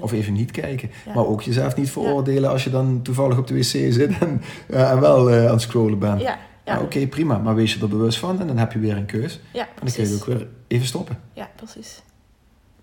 Of 0.00 0.12
even 0.12 0.32
niet 0.32 0.50
kijken. 0.50 0.90
Maar 1.14 1.26
ook 1.26 1.42
jezelf 1.42 1.76
niet 1.76 1.90
veroordelen 1.90 2.50
als 2.50 2.64
je 2.64 2.70
dan 2.70 3.02
toevallig 3.02 3.38
op 3.38 3.46
de 3.46 3.54
wc 3.54 3.64
zit 3.64 4.18
en, 4.18 4.42
uh, 4.68 4.90
en 4.90 5.00
wel 5.00 5.30
uh, 5.30 5.44
aan 5.46 5.52
het 5.52 5.60
scrollen 5.60 5.98
bent. 5.98 6.20
Ja. 6.20 6.38
Ja. 6.64 6.80
Oké, 6.80 7.06
prima. 7.06 7.38
Maar 7.38 7.54
wees 7.54 7.74
je 7.74 7.80
er 7.80 7.88
bewust 7.88 8.18
van 8.18 8.40
en 8.40 8.46
dan 8.46 8.58
heb 8.58 8.72
je 8.72 8.78
weer 8.78 8.96
een 8.96 9.06
keus. 9.06 9.40
Ja, 9.52 9.60
en 9.60 9.66
dan 9.84 9.92
kun 9.92 10.08
je 10.08 10.14
ook 10.14 10.24
weer 10.24 10.48
even 10.66 10.86
stoppen. 10.86 11.18
Ja, 11.32 11.48
precies. 11.56 12.02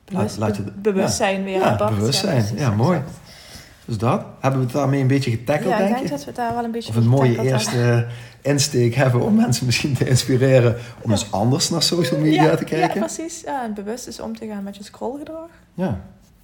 Bewust, 0.06 0.38
laat, 0.38 0.56
je, 0.56 0.64
bewustzijn 0.82 1.44
weer. 1.44 1.60
Ja, 1.60 1.90
bewustzijn. 1.90 2.46
Ja, 2.56 2.72
mooi. 2.72 3.02
Dus 3.90 3.98
dat. 3.98 4.26
Hebben 4.40 4.60
we 4.60 4.66
het 4.66 4.76
daarmee 4.76 5.02
een 5.02 5.08
beetje 5.08 5.32
getackled, 5.32 5.70
ja, 5.70 5.78
denk, 5.78 5.90
ik 5.90 5.96
denk 5.96 6.10
dat 6.10 6.26
we 6.26 6.32
daar 6.32 6.54
wel 6.54 6.64
een 6.64 6.72
beetje 6.72 6.90
Of 6.90 6.96
een 6.96 7.08
mooie 7.08 7.42
eerste 7.42 8.08
insteek 8.42 8.96
hebben 8.96 9.22
om 9.22 9.36
mensen 9.36 9.66
misschien 9.66 9.94
te 9.94 10.08
inspireren 10.10 10.76
om 11.02 11.12
eens 11.12 11.32
anders 11.32 11.70
naar 11.70 11.84
social 11.84 12.20
media 12.20 12.56
te 12.56 12.64
kijken. 12.64 13.00
Ja, 13.00 13.06
precies. 13.06 13.42
Ja, 13.46 13.64
en 13.64 13.74
bewust 13.74 14.08
is 14.08 14.20
om 14.20 14.38
te 14.38 14.48
gaan 14.48 14.64
met 14.64 14.76
je 14.76 14.84
scrollgedrag. 14.84 15.50
Ja. 15.74 16.02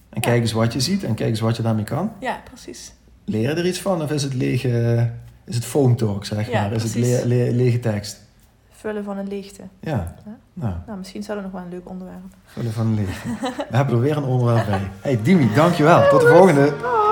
En 0.09 0.21
kijk 0.21 0.41
eens 0.41 0.51
wat 0.51 0.73
je 0.73 0.79
ziet 0.79 1.03
en 1.03 1.13
kijk 1.13 1.29
eens 1.29 1.39
wat 1.39 1.55
je 1.55 1.63
daarmee 1.63 1.83
kan. 1.83 2.11
Ja, 2.19 2.41
precies. 2.43 2.93
Leren 3.25 3.57
er 3.57 3.65
iets 3.65 3.81
van 3.81 4.01
of 4.01 4.11
is 4.11 4.23
het 4.23 4.33
lege, 4.33 5.11
is 5.45 5.55
het 5.55 5.65
phone 5.65 5.95
talk, 5.95 6.25
zeg 6.25 6.51
maar? 6.51 6.71
Is 6.71 6.83
het 6.83 6.95
le 6.95 7.21
le 7.25 7.51
lege 7.51 7.79
tekst? 7.79 8.23
Vullen 8.71 9.03
van 9.03 9.17
een 9.17 9.27
leegte. 9.27 9.61
Ja. 9.79 10.15
Nou. 10.53 10.73
nou, 10.85 10.97
misschien 10.97 11.23
zou 11.23 11.41
dat 11.41 11.51
nog 11.51 11.55
wel 11.55 11.63
een 11.63 11.73
leuk 11.73 11.89
onderwerp. 11.89 12.19
Vullen 12.45 12.71
van 12.71 12.87
een 12.87 12.95
leegte. 12.95 13.27
we 13.69 13.75
hebben 13.75 13.95
er 13.95 14.01
weer 14.01 14.17
een 14.17 14.23
onderwerp 14.23 14.65
bij. 14.65 14.89
Hey 15.01 15.21
Dimi, 15.21 15.53
dankjewel. 15.53 16.09
Tot 16.09 16.21
de 16.21 16.27
volgende. 16.27 17.03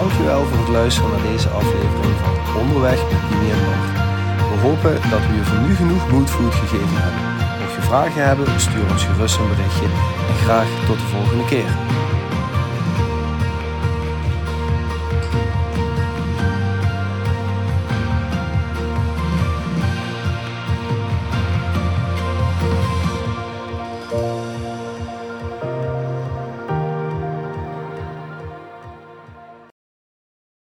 Dankjewel 0.00 0.44
voor 0.44 0.58
het 0.58 0.68
luisteren 0.68 1.10
naar 1.10 1.26
deze 1.32 1.48
aflevering 1.48 2.16
van 2.22 2.60
Onderweg 2.60 3.00
Dimi 3.28 3.50
en 3.50 3.64
Bart. 3.66 3.88
We 4.50 4.56
hopen 4.66 4.94
dat 5.10 5.22
we 5.26 5.34
je 5.34 5.44
voor 5.44 5.58
nu 5.66 5.74
genoeg 5.74 6.10
moodfood 6.10 6.54
gegeven 6.54 6.96
hebben. 7.04 7.22
Mocht 7.60 7.74
je 7.74 7.82
vragen 7.82 8.26
hebben, 8.26 8.60
stuur 8.60 8.90
ons 8.90 9.04
gerust 9.04 9.38
een 9.38 9.48
berichtje 9.48 9.88
en 10.30 10.38
graag 10.44 10.68
tot 10.86 10.98
de 10.98 11.08
volgende 11.14 11.44
keer. 11.44 11.70